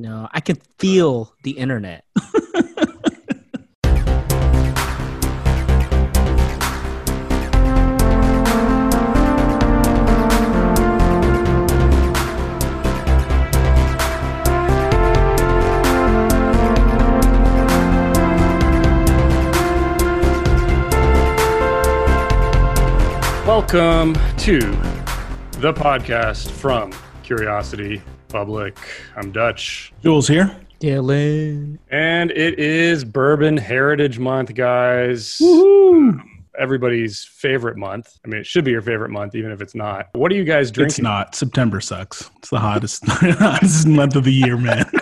No, 0.00 0.30
I 0.32 0.40
can 0.40 0.56
feel 0.78 1.34
the 1.42 1.50
internet. 1.50 2.06
Welcome 23.44 24.14
to 24.38 24.60
the 25.60 25.74
podcast 25.74 26.50
from 26.50 26.90
Curiosity 27.22 28.00
Public. 28.34 28.78
I'm 29.16 29.32
Dutch, 29.32 29.92
Jules 30.02 30.28
here. 30.28 30.56
Dylan. 30.80 31.78
and 31.90 32.30
it 32.30 32.58
is 32.58 33.04
Bourbon 33.04 33.56
Heritage 33.56 34.18
Month, 34.18 34.54
guys. 34.54 35.38
Everybody's 36.58 37.24
favorite 37.24 37.76
month. 37.76 38.18
I 38.24 38.28
mean, 38.28 38.40
it 38.40 38.46
should 38.46 38.64
be 38.64 38.70
your 38.70 38.82
favorite 38.82 39.10
month, 39.10 39.34
even 39.34 39.50
if 39.50 39.60
it's 39.60 39.74
not. 39.74 40.08
What 40.12 40.30
are 40.32 40.34
you 40.34 40.44
guys 40.44 40.70
drinking? 40.70 40.90
It's 40.92 40.98
not. 41.00 41.34
September 41.34 41.80
sucks. 41.80 42.30
It's 42.38 42.50
the 42.50 42.58
hottest, 42.58 43.02
hottest 43.08 43.86
month 43.86 44.16
of 44.16 44.24
the 44.24 44.32
year, 44.32 44.56
man. 44.56 44.84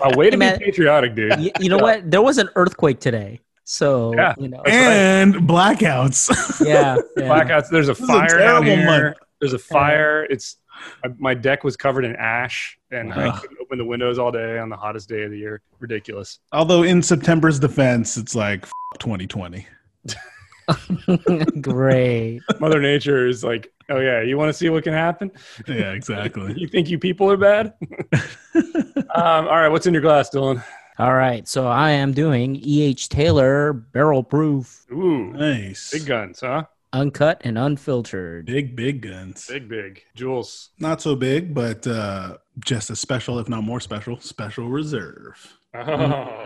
Oh, 0.00 0.16
way 0.16 0.30
to 0.30 0.36
Man. 0.36 0.58
be 0.60 0.66
patriotic, 0.66 1.16
dude. 1.16 1.30
Y- 1.32 1.50
you 1.58 1.68
know 1.68 1.78
what? 1.78 2.08
There 2.08 2.22
was 2.22 2.38
an 2.38 2.48
earthquake 2.54 3.00
today. 3.00 3.40
So, 3.64 4.14
Yeah. 4.14 4.34
you 4.38 4.46
know. 4.48 4.62
and 4.62 5.34
blackouts. 5.34 6.64
Yeah. 6.64 6.96
yeah. 7.16 7.22
Blackouts. 7.28 7.68
There's 7.68 7.88
a 7.88 7.94
This 7.94 8.00
is 8.02 8.08
a 8.08 8.12
fire 8.12 8.28
down 8.38 8.62
terrible 8.62 8.64
here. 8.64 8.86
month. 8.86 9.16
There's 9.40 9.54
a 9.54 9.58
fire. 9.58 10.24
It's 10.30 10.56
my- 11.04 11.14
my 11.18 11.34
deck 11.34 11.64
was 11.64 11.76
covered 11.76 12.04
in 12.04 12.14
ash, 12.16 12.78
and 12.90 13.12
I 13.12 13.30
couldn't 13.38 13.58
open 13.60 13.78
the 13.78 13.84
windows 13.84 14.18
all 14.18 14.30
day 14.32 14.58
on 14.58 14.68
the 14.68 14.76
hottest 14.76 15.08
day 15.08 15.22
of 15.24 15.30
the 15.30 15.38
year. 15.38 15.60
Ridiculous. 15.80 16.38
Although 16.52 16.82
in 16.82 17.02
September's 17.02 17.58
defense, 17.58 18.16
it's 18.16 18.34
like 18.34 18.64
f- 18.64 18.72
2020. 18.98 19.66
Great. 21.60 22.40
Mother 22.60 22.80
Nature 22.80 23.26
is 23.26 23.42
like, 23.44 23.72
oh 23.88 23.98
yeah, 24.00 24.20
you 24.22 24.36
want 24.36 24.48
to 24.50 24.52
see 24.52 24.68
what 24.68 24.84
can 24.84 24.92
happen? 24.92 25.30
Yeah, 25.66 25.92
exactly. 25.92 26.54
You 26.58 26.68
think 26.68 26.88
you 26.90 26.98
people 26.98 27.30
are 27.30 27.36
bad? 27.36 27.74
um, 28.54 29.02
all 29.14 29.44
right, 29.56 29.68
what's 29.68 29.86
in 29.86 29.94
your 29.94 30.02
glass, 30.02 30.30
Dylan? 30.30 30.62
All 30.98 31.14
right. 31.14 31.46
So 31.46 31.66
I 31.68 31.90
am 31.90 32.12
doing 32.12 32.56
E.H. 32.56 33.08
Taylor 33.08 33.72
barrel 33.72 34.24
proof, 34.24 34.84
Ooh, 34.92 35.32
nice. 35.32 35.90
big 35.92 36.06
guns, 36.06 36.40
huh? 36.40 36.64
Uncut 36.92 37.40
and 37.44 37.58
unfiltered. 37.58 38.46
big, 38.46 38.74
big 38.76 39.02
guns. 39.02 39.46
Big, 39.46 39.68
big. 39.68 40.02
Jules. 40.14 40.70
Not 40.78 41.00
so 41.02 41.14
big, 41.16 41.54
but 41.54 41.86
uh, 41.86 42.38
just 42.64 42.90
as 42.90 42.98
special, 43.00 43.38
if 43.38 43.48
not 43.48 43.62
more 43.64 43.80
special, 43.80 44.18
special 44.20 44.68
reserve. 44.68 45.58
Oh, 45.74 45.80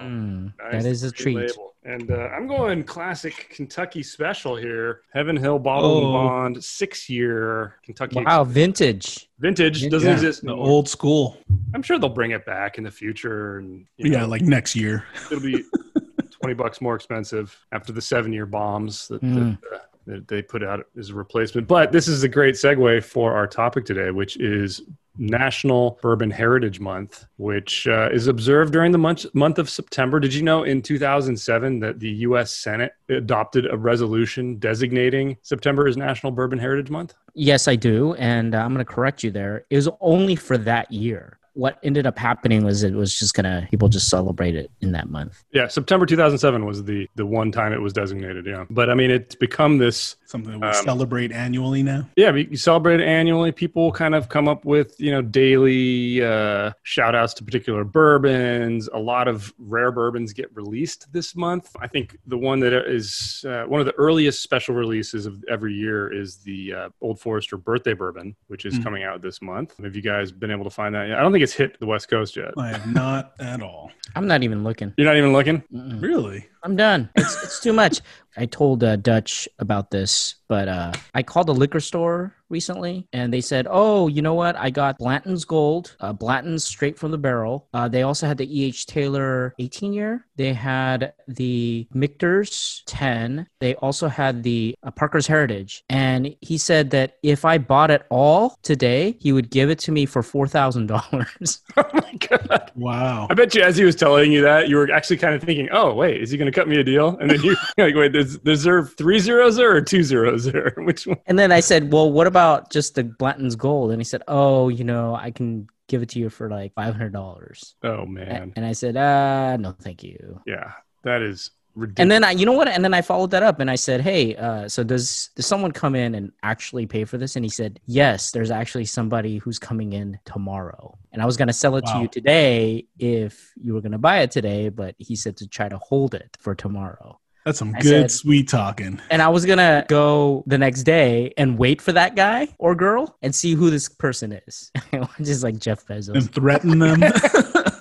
Mm, 0.02 0.52
nice. 0.58 0.82
That 0.82 0.84
is 0.88 1.04
a 1.04 1.06
Great 1.10 1.16
treat. 1.16 1.36
label. 1.36 1.68
And 1.84 2.10
uh, 2.10 2.28
I'm 2.36 2.46
going 2.46 2.82
classic 2.84 3.52
Kentucky 3.54 4.02
special 4.02 4.56
here. 4.56 5.02
Heaven 5.12 5.36
Hill 5.36 5.58
Bottle 5.58 5.98
and 5.98 6.06
Oh. 6.06 6.12
Bond, 6.12 6.64
six 6.64 7.08
year 7.08 7.76
Kentucky 7.84 8.22
Wow, 8.22 8.44
vintage. 8.44 9.28
vintage 9.38 9.88
doesn't 9.88 10.08
Yeah, 10.08 10.14
exist 10.14 10.42
the 10.44 10.52
old 10.52 10.88
school. 10.88 11.38
I'm 11.74 11.82
sure 11.82 11.98
they'll 11.98 12.08
bring 12.08 12.32
it 12.32 12.44
back 12.44 12.78
in 12.78 12.84
the 12.84 12.90
future, 12.90 13.58
and 13.58 13.86
you 13.96 14.10
Yeah, 14.12 14.20
know, 14.22 14.26
like 14.28 14.42
next 14.42 14.74
year. 14.76 15.04
it'll 15.30 15.40
be 15.42 15.64
20 16.40 16.54
bucks 16.54 16.80
more 16.80 16.94
expensive 16.96 17.56
after 17.72 17.92
the 17.92 18.02
seven 18.02 18.32
year 18.32 18.46
bombs 18.46 19.08
that, 19.08 19.22
Mm. 19.22 19.58
that, 19.60 19.72
uh, 19.76 19.78
that 20.06 20.28
they 20.28 20.42
put 20.42 20.62
out 20.62 20.86
as 20.98 21.10
a 21.10 21.14
replacement. 21.14 21.68
But 21.68 21.92
this 21.92 22.08
is 22.08 22.22
a 22.22 22.28
great 22.28 22.54
segue 22.54 23.04
for 23.04 23.34
our 23.34 23.46
topic 23.46 23.84
today, 23.84 24.10
which 24.10 24.36
is 24.38 24.82
National 25.18 25.98
Bourbon 26.02 26.30
Heritage 26.30 26.80
Month, 26.80 27.26
which 27.36 27.86
uh, 27.86 28.08
is 28.12 28.28
observed 28.28 28.72
during 28.72 28.92
the 28.92 28.98
month, 28.98 29.26
month 29.34 29.58
of 29.58 29.68
September. 29.68 30.18
Did 30.18 30.32
you 30.32 30.42
know 30.42 30.64
in 30.64 30.80
2007 30.80 31.80
that 31.80 32.00
the 32.00 32.10
U.S. 32.10 32.54
Senate 32.54 32.92
adopted 33.08 33.66
a 33.70 33.76
resolution 33.76 34.56
designating 34.56 35.36
September 35.42 35.86
as 35.86 35.96
National 35.96 36.32
Bourbon 36.32 36.58
Heritage 36.58 36.90
Month? 36.90 37.14
Yes, 37.34 37.68
I 37.68 37.76
do. 37.76 38.14
And 38.14 38.54
uh, 38.54 38.58
I'm 38.58 38.72
going 38.72 38.84
to 38.84 38.90
correct 38.90 39.22
you 39.22 39.30
there. 39.30 39.66
It 39.70 39.76
was 39.76 39.88
only 40.00 40.36
for 40.36 40.56
that 40.58 40.90
year. 40.90 41.38
What 41.54 41.78
ended 41.82 42.06
up 42.06 42.18
happening 42.18 42.64
was 42.64 42.82
it 42.82 42.94
was 42.94 43.18
just 43.18 43.34
going 43.34 43.44
to, 43.44 43.66
people 43.70 43.88
just 43.88 44.08
celebrate 44.08 44.54
it 44.54 44.70
in 44.80 44.92
that 44.92 45.10
month. 45.10 45.44
Yeah, 45.52 45.68
September 45.68 46.06
2007 46.06 46.64
was 46.64 46.84
the 46.84 47.06
the 47.14 47.26
one 47.26 47.52
time 47.52 47.72
it 47.72 47.80
was 47.80 47.92
designated. 47.92 48.46
Yeah, 48.46 48.64
but 48.70 48.88
I 48.88 48.94
mean, 48.94 49.10
it's 49.10 49.34
become 49.34 49.78
this 49.78 50.16
Something 50.26 50.52
that 50.52 50.60
we 50.60 50.66
Um, 50.68 50.84
celebrate 50.84 51.30
annually 51.30 51.82
now. 51.82 52.08
Yeah, 52.16 52.30
we 52.30 52.46
you 52.50 52.56
celebrate 52.56 53.00
it 53.00 53.04
annually. 53.06 53.52
People 53.52 53.92
kind 53.92 54.14
of 54.14 54.30
come 54.30 54.48
up 54.48 54.64
with, 54.64 54.98
you 54.98 55.10
know, 55.10 55.20
daily 55.20 56.22
uh, 56.24 56.72
shout 56.84 57.14
outs 57.14 57.34
to 57.34 57.44
particular 57.44 57.84
bourbons. 57.84 58.88
A 58.94 58.98
lot 58.98 59.28
of 59.28 59.52
rare 59.58 59.92
bourbons 59.92 60.32
get 60.32 60.48
released 60.54 61.12
this 61.12 61.36
month. 61.36 61.70
I 61.80 61.86
think 61.86 62.16
the 62.26 62.38
one 62.38 62.60
that 62.60 62.72
is 62.72 63.44
uh, 63.46 63.64
one 63.64 63.80
of 63.80 63.86
the 63.86 63.92
earliest 63.98 64.42
special 64.42 64.74
releases 64.74 65.26
of 65.26 65.44
every 65.50 65.74
year 65.74 66.10
is 66.10 66.38
the 66.38 66.72
uh, 66.72 66.88
Old 67.02 67.20
Forester 67.20 67.58
Birthday 67.58 67.92
Bourbon, 67.92 68.34
which 68.48 68.64
is 68.64 68.72
Mm. 68.78 68.84
coming 68.84 69.02
out 69.04 69.20
this 69.20 69.42
month. 69.42 69.74
Have 69.84 69.94
you 69.94 70.00
guys 70.00 70.32
been 70.32 70.50
able 70.50 70.64
to 70.64 70.70
find 70.70 70.94
that 70.94 71.08
yet? 71.08 71.18
I 71.18 71.22
don't 71.22 71.30
think 71.32 71.41
it's 71.42 71.52
hit 71.52 71.78
the 71.80 71.86
West 71.86 72.08
Coast 72.08 72.36
yet. 72.36 72.52
I 72.56 72.68
have 72.68 72.86
not 72.92 73.32
at 73.40 73.62
all. 73.62 73.90
I'm 74.16 74.26
not 74.26 74.42
even 74.42 74.64
looking. 74.64 74.94
You're 74.96 75.06
not 75.06 75.16
even 75.16 75.32
looking? 75.32 75.62
Mm-mm. 75.72 76.00
Really? 76.00 76.48
I'm 76.62 76.76
done. 76.76 77.10
It's, 77.16 77.42
it's 77.42 77.60
too 77.60 77.72
much. 77.72 78.00
I 78.36 78.46
told 78.46 78.82
uh, 78.82 78.96
Dutch 78.96 79.48
about 79.58 79.90
this, 79.90 80.36
but 80.48 80.68
uh, 80.68 80.92
I 81.14 81.22
called 81.22 81.48
a 81.48 81.52
liquor 81.52 81.80
store 81.80 82.34
recently 82.48 83.08
and 83.12 83.32
they 83.32 83.40
said, 83.40 83.66
oh, 83.68 84.08
you 84.08 84.22
know 84.22 84.34
what? 84.34 84.56
I 84.56 84.70
got 84.70 84.98
Blanton's 84.98 85.44
Gold, 85.44 85.96
uh, 86.00 86.12
Blanton's 86.12 86.64
straight 86.64 86.98
from 86.98 87.10
the 87.10 87.18
barrel. 87.18 87.68
Uh, 87.74 87.88
they 87.88 88.02
also 88.02 88.26
had 88.26 88.38
the 88.38 88.60
E.H. 88.60 88.86
Taylor 88.86 89.54
18 89.58 89.92
year. 89.92 90.26
They 90.36 90.52
had 90.52 91.14
the 91.28 91.88
Michter's 91.92 92.82
10. 92.86 93.46
They 93.60 93.74
also 93.76 94.08
had 94.08 94.42
the 94.42 94.74
uh, 94.82 94.90
Parker's 94.90 95.26
Heritage. 95.26 95.82
And 95.88 96.36
he 96.40 96.58
said 96.58 96.90
that 96.90 97.16
if 97.22 97.44
I 97.44 97.58
bought 97.58 97.90
it 97.90 98.04
all 98.10 98.58
today, 98.62 99.16
he 99.20 99.32
would 99.32 99.50
give 99.50 99.70
it 99.70 99.78
to 99.80 99.92
me 99.92 100.06
for 100.06 100.22
$4,000. 100.22 101.60
Oh 101.74 101.88
my 101.94 102.12
God. 102.28 102.70
Wow. 102.74 103.26
I 103.30 103.34
bet 103.34 103.54
you, 103.54 103.62
as 103.62 103.76
he 103.76 103.84
was 103.84 103.96
telling 103.96 104.30
you 104.30 104.42
that, 104.42 104.68
you 104.68 104.76
were 104.76 104.90
actually 104.92 105.16
kind 105.16 105.34
of 105.34 105.42
thinking, 105.42 105.68
"Oh, 105.72 105.94
wait, 105.94 106.20
is 106.20 106.30
he 106.30 106.36
going 106.36 106.50
to 106.50 106.51
cut 106.52 106.68
me 106.68 106.78
a 106.78 106.84
deal?" 106.84 107.16
And 107.20 107.30
then 107.30 107.42
you 107.42 107.56
like, 107.78 107.94
"Wait, 107.94 108.14
is 108.14 108.38
there 108.62 108.84
three 108.84 109.18
zeros 109.18 109.56
there 109.56 109.74
or 109.74 109.80
two 109.80 110.02
zeros 110.02 110.44
there? 110.44 110.74
Which 110.78 111.06
one?" 111.06 111.18
And 111.26 111.38
then 111.38 111.50
I 111.52 111.60
said, 111.60 111.92
"Well, 111.92 112.12
what 112.12 112.26
about 112.26 112.70
just 112.70 112.94
the 112.94 113.04
Blanton's 113.04 113.56
Gold?" 113.56 113.90
And 113.90 114.00
he 114.00 114.04
said, 114.04 114.22
"Oh, 114.28 114.68
you 114.68 114.84
know, 114.84 115.14
I 115.14 115.30
can 115.30 115.66
give 115.88 116.02
it 116.02 116.10
to 116.10 116.18
you 116.18 116.30
for 116.30 116.48
like 116.50 116.74
five 116.74 116.94
hundred 116.94 117.12
dollars." 117.12 117.74
Oh 117.82 118.06
man, 118.06 118.52
And 118.56 118.64
I 118.64 118.72
said, 118.72 118.96
"Uh, 118.96 119.56
no, 119.56 119.72
thank 119.72 120.02
you." 120.02 120.40
yeah, 120.46 120.72
that 121.02 121.22
is 121.22 121.50
ridiculous. 121.74 122.02
And 122.02 122.10
then 122.10 122.24
I, 122.24 122.30
you 122.32 122.46
know 122.46 122.52
what? 122.52 122.68
And 122.68 122.84
then 122.84 122.94
I 122.94 123.02
followed 123.02 123.30
that 123.32 123.42
up, 123.42 123.60
and 123.60 123.70
I 123.70 123.74
said, 123.74 124.00
"Hey, 124.00 124.36
uh, 124.36 124.68
so 124.68 124.82
does 124.84 125.30
does 125.36 125.46
someone 125.46 125.72
come 125.72 125.94
in 125.94 126.14
and 126.14 126.32
actually 126.42 126.86
pay 126.86 127.04
for 127.04 127.18
this?" 127.18 127.36
And 127.36 127.44
he 127.44 127.48
said, 127.48 127.80
"Yes, 127.86 128.30
there's 128.30 128.50
actually 128.50 128.84
somebody 128.86 129.38
who's 129.38 129.58
coming 129.58 129.92
in 129.92 130.18
tomorrow." 130.24 130.96
And 131.12 131.20
I 131.22 131.26
was 131.26 131.36
gonna 131.36 131.52
sell 131.52 131.76
it 131.76 131.84
to 131.86 131.98
you 132.00 132.08
today 132.08 132.86
if 132.98 133.52
you 133.60 133.74
were 133.74 133.80
gonna 133.80 133.98
buy 133.98 134.20
it 134.20 134.30
today, 134.30 134.68
but 134.68 134.94
he 134.98 135.16
said 135.16 135.36
to 135.38 135.46
try 135.48 135.68
to 135.68 135.78
hold 135.78 136.14
it 136.14 136.36
for 136.40 136.54
tomorrow. 136.54 137.18
That's 137.44 137.58
some 137.58 137.74
I 137.74 137.80
good, 137.80 137.88
said- 137.88 138.10
sweet 138.12 138.48
talking. 138.48 139.00
And 139.10 139.20
I 139.20 139.28
was 139.28 139.44
gonna 139.44 139.84
go 139.88 140.44
the 140.46 140.58
next 140.58 140.84
day 140.84 141.32
and 141.36 141.58
wait 141.58 141.82
for 141.82 141.90
that 141.92 142.14
guy 142.14 142.46
or 142.58 142.76
girl 142.76 143.16
and 143.20 143.34
see 143.34 143.54
who 143.54 143.68
this 143.68 143.88
person 143.88 144.40
is. 144.46 144.70
Just 145.20 145.42
like 145.42 145.58
Jeff 145.58 145.84
Bezos. 145.84 146.14
And 146.14 146.32
threaten 146.32 146.78
them. 146.78 147.02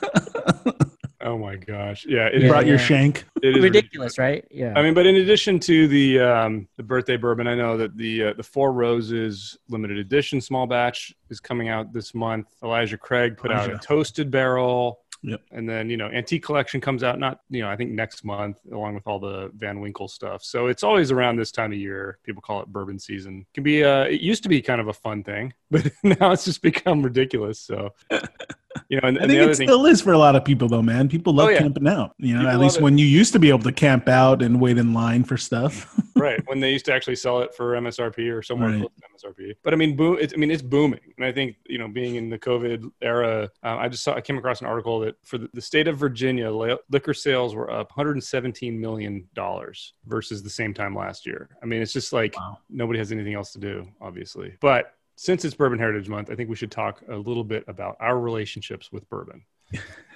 oh 1.51 1.57
my 1.57 1.57
gosh, 1.57 2.06
yeah, 2.07 2.28
it 2.28 2.34
Yeah, 2.34 2.39
is 2.41 2.50
Brought 2.50 2.66
your 2.66 2.78
yeah. 2.78 2.85
shank. 2.85 3.25
it 3.41 3.57
is 3.57 3.63
Ridiculous, 3.63 4.17
right? 4.17 4.45
Yeah. 4.51 4.73
I 4.75 4.81
mean, 4.81 4.94
but 4.94 5.06
in 5.06 5.17
addition 5.17 5.59
to 5.62 5.88
the 5.88 6.19
um, 6.19 6.67
the 6.78 6.84
birthday 6.84 7.17
bourbon, 7.17 7.47
I 7.47 7.56
know 7.56 7.78
that 7.78 7.97
the 7.97 8.25
uh, 8.25 8.34
the 8.34 8.44
Four 8.44 8.73
Roses 8.73 9.57
limited 9.69 9.97
edition 9.97 10.41
small 10.41 10.67
batch 10.67 11.13
is 11.29 11.40
coming 11.40 11.69
out 11.69 11.94
this 11.94 12.13
month. 12.13 12.47
Elijah 12.63 12.97
Craig 12.97 13.38
put 13.38 13.51
out 13.51 13.72
a 13.72 13.78
toasted 13.78 14.31
barrel. 14.31 15.00
Yep. 15.23 15.41
And 15.51 15.69
then 15.69 15.90
you 15.90 15.97
know, 15.97 16.08
antique 16.08 16.43
collection 16.43 16.81
comes 16.81 17.03
out 17.03 17.20
not 17.20 17.41
you 17.49 17.61
know 17.61 17.70
I 17.70 17.76
think 17.76 17.91
next 17.91 18.23
month 18.23 18.58
along 18.72 18.96
with 18.96 19.05
all 19.05 19.20
the 19.20 19.52
Van 19.55 19.79
Winkle 19.79 20.08
stuff. 20.08 20.43
So 20.43 20.67
it's 20.67 20.84
always 20.84 21.11
around 21.11 21.35
this 21.35 21.52
time 21.52 21.72
of 21.72 21.78
year. 21.78 22.17
People 22.23 22.41
call 22.41 22.61
it 22.61 22.67
bourbon 22.67 22.97
season. 22.97 23.46
It 23.47 23.53
can 23.53 23.64
be 23.64 23.84
uh, 23.84 24.05
it 24.05 24.22
used 24.22 24.43
to 24.43 24.49
be 24.49 24.61
kind 24.61 24.81
of 24.81 24.87
a 24.87 24.93
fun 24.93 25.23
thing, 25.23 25.53
but 25.72 25.91
now 26.03 26.31
it's 26.31 26.46
just 26.46 26.61
become 26.61 27.03
ridiculous. 27.03 27.59
So 27.59 27.93
you 28.91 28.99
know, 28.99 29.08
and, 29.08 29.17
I 29.17 29.22
and 29.22 29.32
think 29.32 29.41
it 29.52 29.55
thing, 29.58 29.67
still 29.70 29.85
is 29.85 30.02
for 30.02 30.11
a 30.11 30.17
lot 30.17 30.35
of 30.35 30.43
people, 30.43 30.67
though, 30.67 30.82
man. 30.82 31.08
People 31.08 31.34
love 31.34 31.47
Oh, 31.47 31.52
yeah. 31.52 31.59
camping 31.59 31.88
out. 31.88 32.14
You 32.17 32.34
know, 32.34 32.41
People 32.41 32.52
at 32.53 32.59
least 32.59 32.78
it. 32.78 32.84
when 32.84 32.97
you 32.97 33.05
used 33.05 33.32
to 33.32 33.40
be 33.40 33.47
able 33.47 33.59
to 33.64 33.72
camp 33.72 34.09
out 34.09 34.41
and 34.41 34.59
wait 34.59 34.78
in 34.78 34.93
line 34.93 35.23
for 35.23 35.38
stuff. 35.38 35.90
right 36.17 36.41
when 36.47 36.59
they 36.59 36.72
used 36.72 36.85
to 36.85 36.93
actually 36.93 37.16
sell 37.16 37.40
it 37.40 37.55
for 37.55 37.72
MSRP 37.73 38.32
or 38.38 38.43
somewhere 38.43 38.70
Right. 38.70 38.79
close 38.79 38.91
to 39.23 39.28
MSRP. 39.29 39.53
But 39.64 39.73
I 39.73 39.78
mean, 39.78 39.96
boom! 39.96 40.17
It's, 40.20 40.34
I 40.34 40.38
mean, 40.38 40.52
it's 40.52 40.61
booming, 40.61 40.99
and 41.17 41.26
I 41.26 41.32
think 41.32 41.55
you 41.67 41.78
know, 41.78 41.88
being 41.88 42.16
in 42.16 42.29
the 42.29 42.38
COVID 42.38 42.91
era, 43.02 43.49
um, 43.64 43.79
I 43.79 43.88
just 43.88 44.03
saw 44.03 44.14
I 44.14 44.22
came 44.22 44.38
across 44.38 44.59
an 44.61 44.67
article 44.67 44.99
that 44.99 45.16
for 45.23 45.38
the, 45.38 45.49
the 45.53 45.61
state 45.61 45.88
of 45.88 45.97
Virginia, 45.97 46.52
liquor 46.52 47.14
sales 47.14 47.55
were 47.55 47.72
up 47.72 47.91
117 47.91 48.79
million 48.79 49.28
dollars 49.34 49.93
versus 50.05 50.43
the 50.43 50.49
same 50.49 50.73
time 50.73 50.93
last 50.96 51.26
year. 51.26 51.49
I 51.64 51.66
mean, 51.66 51.82
it's 51.82 51.93
just 51.93 52.11
like 52.14 52.35
Wow. 52.38 52.58
nobody 52.70 52.99
has 52.99 53.11
anything 53.14 53.34
else 53.35 53.53
to 53.53 53.59
do, 53.59 53.88
obviously. 54.02 54.53
But 54.59 54.93
since 55.22 55.46
it's 55.46 55.53
Bourbon 55.53 55.78
Heritage 55.78 56.09
Month, 56.09 56.32
I 56.32 56.35
think 56.35 56.50
we 56.50 56.56
should 56.56 56.72
talk 56.72 57.03
a 57.08 57.16
little 57.16 57.44
bit 57.44 57.64
about 57.68 57.96
our 58.00 58.20
relationships 58.20 58.91
with 58.91 59.08
bourbon. 59.08 59.44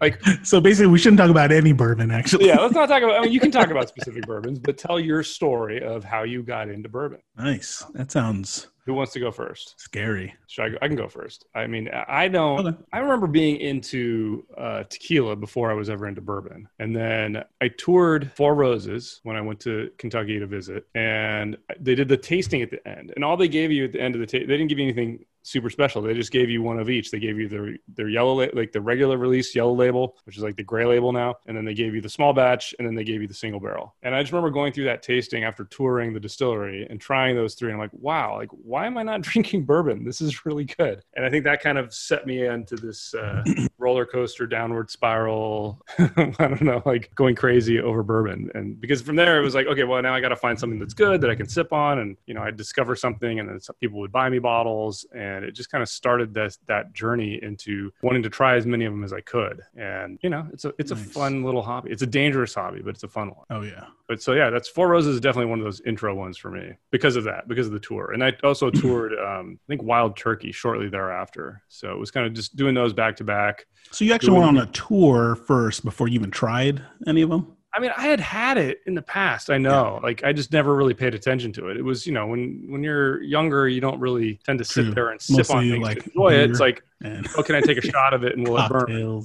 like 0.00 0.20
So 0.42 0.60
basically, 0.60 0.90
we 0.90 0.98
shouldn't 0.98 1.18
talk 1.18 1.30
about 1.30 1.52
any 1.52 1.72
bourbon. 1.72 2.10
Actually, 2.10 2.46
yeah 2.46 2.58
let's 2.58 2.74
not 2.74 2.88
talk 2.88 3.02
about 3.02 3.16
i 3.16 3.20
mean 3.22 3.32
you 3.32 3.40
can 3.40 3.50
talk 3.50 3.70
about 3.70 3.88
specific 3.94 4.26
bourbons 4.26 4.58
but 4.58 4.78
tell 4.78 4.98
your 5.00 5.22
story 5.22 5.82
of 5.82 6.04
how 6.04 6.22
you 6.22 6.42
got 6.42 6.68
into 6.68 6.88
bourbon 6.88 7.20
nice. 7.36 7.84
That 7.94 8.10
sounds 8.10 8.68
who 8.86 8.94
wants 8.94 9.12
to 9.12 9.20
go 9.20 9.30
first 9.30 9.74
scary. 9.78 10.34
should 10.48 10.64
i 10.64 10.68
go? 10.70 10.78
i 10.82 10.88
can 10.88 10.96
go 10.96 11.06
first 11.06 11.44
i 11.54 11.66
mean 11.66 11.88
i 12.08 12.26
don't 12.28 12.66
Okay. 12.66 12.76
i 12.92 12.98
remember 12.98 13.26
being 13.26 13.56
into 13.56 14.44
uh, 14.58 14.82
tequila 14.84 15.36
before 15.36 15.70
i 15.70 15.74
was 15.74 15.88
ever 15.90 16.08
into 16.08 16.20
bourbon 16.20 16.66
and 16.78 16.96
then 16.96 17.44
i 17.60 17.68
toured 17.68 18.32
four 18.32 18.54
roses 18.54 19.20
when 19.22 19.36
i 19.36 19.40
went 19.40 19.60
to 19.60 19.90
kentucky 19.98 20.38
to 20.40 20.46
visit 20.46 20.86
and 20.94 21.56
they 21.78 21.94
did 21.94 22.08
the 22.08 22.16
tasting 22.16 22.62
at 22.62 22.70
the 22.70 22.86
end 22.88 23.12
and 23.14 23.24
all 23.24 23.36
they 23.36 23.48
gave 23.48 23.70
you 23.70 23.84
at 23.84 23.92
the 23.92 24.00
end 24.00 24.14
of 24.14 24.20
the 24.20 24.26
taste 24.26 24.48
they 24.48 24.56
didn't 24.56 24.68
give 24.68 24.78
you 24.78 24.84
anything 24.84 25.24
super 25.42 25.70
special. 25.70 26.02
They 26.02 26.14
just 26.14 26.32
gave 26.32 26.50
you 26.50 26.62
one 26.62 26.78
of 26.78 26.90
each. 26.90 27.10
They 27.10 27.20
gave 27.20 27.38
you 27.38 27.48
their 27.48 27.76
their 27.88 28.08
yellow 28.08 28.48
like 28.52 28.72
the 28.72 28.80
regular 28.80 29.18
release 29.18 29.54
yellow 29.54 29.74
label 29.74 30.16
which 30.24 30.36
is 30.36 30.42
like 30.42 30.56
the 30.56 30.62
gray 30.62 30.84
label 30.84 31.12
now 31.12 31.34
and 31.46 31.56
then 31.56 31.64
they 31.64 31.74
gave 31.74 31.94
you 31.94 32.00
the 32.00 32.08
small 32.08 32.32
batch 32.32 32.74
and 32.78 32.86
then 32.86 32.94
they 32.94 33.04
gave 33.04 33.20
you 33.20 33.28
the 33.28 33.34
single 33.34 33.60
barrel. 33.60 33.94
And 34.02 34.14
i 34.14 34.20
just 34.20 34.32
remember 34.32 34.50
going 34.50 34.72
through 34.72 34.84
that 34.84 35.02
tasting 35.02 35.44
after 35.44 35.64
touring 35.64 36.12
the 36.12 36.20
distillery 36.20 36.86
and 36.88 37.00
trying 37.00 37.36
those 37.36 37.54
three 37.54 37.70
and 37.70 37.74
i'm 37.74 37.80
like 37.80 37.90
wow 37.92 38.36
like 38.36 38.50
why 38.50 38.86
am 38.86 38.98
i 38.98 39.02
not 39.02 39.20
drinking 39.30 39.64
bourbon? 39.64 40.04
This 40.04 40.20
is 40.20 40.44
really 40.44 40.64
good. 40.64 41.02
And 41.14 41.24
i 41.24 41.30
think 41.30 41.44
that 41.44 41.62
kind 41.62 41.78
of 41.78 41.92
set 41.92 42.26
me 42.26 42.46
into 42.46 42.76
this 42.76 43.14
uh, 43.14 43.42
roller 43.78 44.06
coaster 44.06 44.46
downward 44.46 44.90
spiral 44.90 45.80
i 45.98 46.32
don't 46.38 46.62
know 46.62 46.82
like 46.84 47.14
going 47.14 47.34
crazy 47.34 47.80
over 47.80 48.02
bourbon. 48.02 48.50
And 48.54 48.80
because 48.80 49.02
from 49.02 49.16
there 49.16 49.38
it 49.38 49.42
was 49.42 49.54
like 49.54 49.66
okay 49.66 49.84
well 49.84 50.00
now 50.02 50.14
i 50.14 50.20
got 50.20 50.28
to 50.28 50.36
find 50.36 50.58
something 50.58 50.78
that's 50.78 50.94
good 50.94 51.20
that 51.20 51.30
i 51.30 51.34
can 51.34 51.48
sip 51.48 51.72
on 51.72 51.98
and 52.00 52.16
you 52.26 52.34
know 52.34 52.42
i 52.42 52.50
discover 52.50 52.96
something 52.96 53.40
and 53.40 53.48
then 53.48 53.58
people 53.80 53.98
would 54.00 54.12
buy 54.12 54.28
me 54.28 54.38
bottles 54.38 55.06
and 55.14 55.29
it 55.44 55.52
just 55.52 55.70
kind 55.70 55.82
of 55.82 55.88
started 55.88 56.34
this 56.34 56.58
that 56.66 56.92
journey 56.92 57.38
into 57.42 57.90
wanting 58.02 58.22
to 58.22 58.30
try 58.30 58.56
as 58.56 58.66
many 58.66 58.84
of 58.84 58.92
them 58.92 59.04
as 59.04 59.12
i 59.12 59.20
could 59.20 59.60
and 59.76 60.18
you 60.22 60.28
know 60.30 60.46
it's 60.52 60.64
a 60.64 60.72
it's 60.78 60.90
a 60.90 60.96
fun 60.96 61.42
little 61.44 61.62
hobby 61.62 61.90
it's 61.90 62.02
a 62.02 62.06
dangerous 62.06 62.54
hobby 62.54 62.80
but 62.82 62.90
it's 62.90 63.02
a 63.04 63.08
fun 63.08 63.28
one 63.28 63.46
Oh 63.50 63.62
yeah. 63.62 63.84
but 64.08 64.22
so 64.22 64.32
yeah, 64.32 64.50
that's 64.50 64.68
Four 64.68 64.88
Roses 64.88 65.14
is 65.16 65.20
definitely 65.20 65.50
one 65.50 65.58
of 65.60 65.64
those 65.64 65.80
intro 65.82 66.14
ones 66.14 66.36
for 66.38 66.50
me 66.50 66.72
because 66.90 67.16
of 67.16 67.24
that, 67.24 67.46
because 67.48 67.66
of 67.66 67.72
the 67.72 67.80
tour. 67.80 68.12
And 68.12 68.22
I 68.24 68.32
also 68.44 68.70
toured, 68.82 69.12
um, 69.14 69.58
I 69.60 69.66
think 69.68 69.82
Wild 69.82 70.16
Turkey 70.16 70.52
shortly 70.52 70.88
thereafter. 70.88 71.62
So 71.68 71.90
it 71.92 71.98
was 71.98 72.10
kind 72.10 72.26
of 72.26 72.32
just 72.32 72.56
doing 72.56 72.74
those 72.74 72.92
back 72.92 73.16
to 73.16 73.24
back. 73.24 73.66
So 73.90 74.04
you 74.04 74.12
actually 74.12 74.30
Doing- 74.36 74.42
went 74.46 74.58
on 74.58 74.68
a 74.68 74.70
tour 74.72 75.36
first 75.36 75.84
before 75.84 76.08
you 76.08 76.14
even 76.14 76.30
tried 76.30 76.82
any 77.06 77.22
of 77.22 77.30
them. 77.30 77.56
I 77.72 77.78
mean, 77.78 77.92
I 77.96 78.02
had 78.08 78.20
had 78.20 78.58
it 78.58 78.80
in 78.86 78.94
the 78.94 79.02
past. 79.02 79.48
I 79.48 79.58
know, 79.58 80.00
like 80.02 80.24
I 80.24 80.32
just 80.32 80.52
never 80.52 80.74
really 80.74 80.94
paid 80.94 81.14
attention 81.14 81.52
to 81.52 81.68
it. 81.68 81.76
It 81.76 81.84
was, 81.84 82.06
you 82.06 82.12
know, 82.12 82.26
when 82.26 82.66
when 82.68 82.82
you're 82.82 83.22
younger, 83.22 83.68
you 83.68 83.80
don't 83.80 84.00
really 84.00 84.40
tend 84.44 84.58
to 84.58 84.64
sit 84.64 84.86
True. 84.86 84.94
there 84.94 85.10
and 85.10 85.20
sip 85.20 85.50
on 85.50 85.56
Mostly, 85.56 85.70
things 85.70 85.82
like, 85.84 85.98
to 85.98 86.10
enjoy 86.10 86.32
it. 86.32 86.50
It's 86.50 86.60
like, 86.60 86.82
And 87.02 87.26
oh, 87.36 87.42
can 87.42 87.54
I 87.54 87.60
take 87.60 87.78
a 87.78 87.82
shot 87.90 88.12
of 88.12 88.24
it 88.24 88.36
and 88.36 88.46
will 88.46 88.58
it 88.58 88.68
burn? 88.68 89.24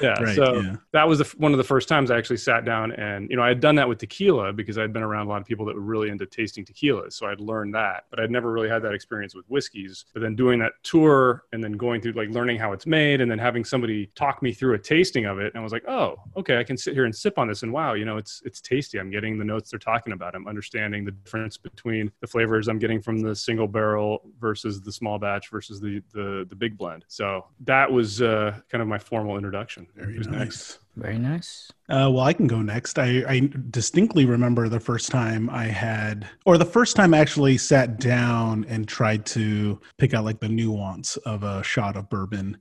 Yeah. 0.00 0.20
Right. 0.20 0.36
so 0.36 0.60
yeah. 0.60 0.76
that 0.92 1.08
was 1.08 1.18
the, 1.18 1.34
one 1.38 1.52
of 1.52 1.58
the 1.58 1.64
first 1.64 1.88
times 1.88 2.10
I 2.10 2.18
actually 2.18 2.36
sat 2.36 2.64
down 2.64 2.92
and, 2.92 3.30
you 3.30 3.36
know, 3.36 3.42
I 3.42 3.48
had 3.48 3.60
done 3.60 3.74
that 3.76 3.88
with 3.88 3.98
tequila 3.98 4.52
because 4.52 4.78
I'd 4.78 4.92
been 4.92 5.02
around 5.02 5.26
a 5.26 5.30
lot 5.30 5.40
of 5.40 5.46
people 5.46 5.64
that 5.66 5.74
were 5.74 5.80
really 5.80 6.10
into 6.10 6.26
tasting 6.26 6.64
tequilas. 6.64 7.14
So 7.14 7.26
I'd 7.26 7.40
learned 7.40 7.74
that, 7.74 8.04
but 8.10 8.20
I'd 8.20 8.30
never 8.30 8.52
really 8.52 8.68
had 8.68 8.82
that 8.82 8.92
experience 8.92 9.34
with 9.34 9.46
whiskeys. 9.48 10.04
But 10.12 10.20
then 10.20 10.36
doing 10.36 10.58
that 10.60 10.72
tour 10.82 11.44
and 11.52 11.62
then 11.62 11.72
going 11.72 12.00
through 12.00 12.12
like 12.12 12.28
learning 12.30 12.58
how 12.58 12.72
it's 12.72 12.86
made 12.86 13.20
and 13.20 13.30
then 13.30 13.38
having 13.38 13.64
somebody 13.64 14.06
talk 14.14 14.42
me 14.42 14.52
through 14.52 14.74
a 14.74 14.78
tasting 14.78 15.24
of 15.24 15.38
it. 15.38 15.54
And 15.54 15.60
I 15.60 15.62
was 15.62 15.72
like, 15.72 15.86
oh, 15.88 16.16
okay, 16.36 16.58
I 16.58 16.64
can 16.64 16.76
sit 16.76 16.94
here 16.94 17.04
and 17.04 17.14
sip 17.14 17.38
on 17.38 17.48
this. 17.48 17.62
And 17.62 17.72
wow, 17.72 17.94
you 17.94 18.04
know, 18.04 18.18
it's, 18.18 18.42
it's 18.44 18.60
tasty. 18.60 18.98
I'm 18.98 19.10
getting 19.10 19.38
the 19.38 19.44
notes 19.44 19.70
they're 19.70 19.78
talking 19.78 20.12
about. 20.12 20.34
I'm 20.34 20.46
understanding 20.46 21.04
the 21.04 21.12
difference 21.12 21.56
between 21.56 22.10
the 22.20 22.26
flavors 22.26 22.68
I'm 22.68 22.78
getting 22.78 23.00
from 23.00 23.20
the 23.20 23.34
single 23.34 23.68
barrel 23.68 24.30
versus 24.38 24.80
the 24.80 24.92
small 24.92 25.18
batch 25.18 25.50
versus 25.50 25.80
the, 25.80 26.02
the, 26.12 26.46
the 26.48 26.56
big 26.56 26.76
blend. 26.76 27.04
So 27.14 27.44
that 27.60 27.92
was 27.92 28.20
uh, 28.20 28.58
kind 28.68 28.82
of 28.82 28.88
my 28.88 28.98
formal 28.98 29.36
introduction. 29.36 29.86
Very 29.94 30.16
Who's 30.16 30.26
nice. 30.26 30.38
next? 30.38 30.78
Very 30.96 31.16
nice. 31.16 31.70
Uh, 31.88 32.10
well, 32.12 32.24
I 32.24 32.32
can 32.32 32.48
go 32.48 32.60
next. 32.60 32.98
I, 32.98 33.22
I 33.28 33.50
distinctly 33.70 34.24
remember 34.24 34.68
the 34.68 34.80
first 34.80 35.12
time 35.12 35.48
I 35.48 35.66
had, 35.66 36.28
or 36.44 36.58
the 36.58 36.64
first 36.64 36.96
time 36.96 37.14
I 37.14 37.18
actually 37.18 37.56
sat 37.56 38.00
down 38.00 38.64
and 38.68 38.88
tried 38.88 39.26
to 39.26 39.80
pick 39.96 40.12
out 40.12 40.24
like 40.24 40.40
the 40.40 40.48
nuance 40.48 41.16
of 41.18 41.44
a 41.44 41.62
shot 41.62 41.96
of 41.96 42.10
bourbon. 42.10 42.58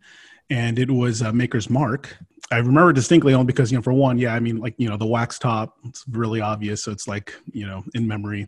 And 0.51 0.77
it 0.77 0.91
was 0.91 1.23
uh, 1.23 1.33
Maker's 1.33 1.67
Mark. 1.67 2.15
I 2.51 2.57
remember 2.57 2.93
distinctly 2.93 3.33
only 3.33 3.47
because, 3.47 3.71
you 3.71 3.77
know, 3.77 3.81
for 3.81 3.93
one, 3.93 4.17
yeah, 4.17 4.35
I 4.35 4.39
mean, 4.39 4.57
like, 4.57 4.75
you 4.77 4.87
know, 4.87 4.97
the 4.97 5.05
wax 5.07 5.39
top, 5.39 5.77
it's 5.85 6.05
really 6.11 6.41
obvious. 6.41 6.83
So 6.83 6.91
it's 6.91 7.07
like, 7.07 7.33
you 7.51 7.65
know, 7.65 7.83
in 7.95 8.07
memory. 8.07 8.47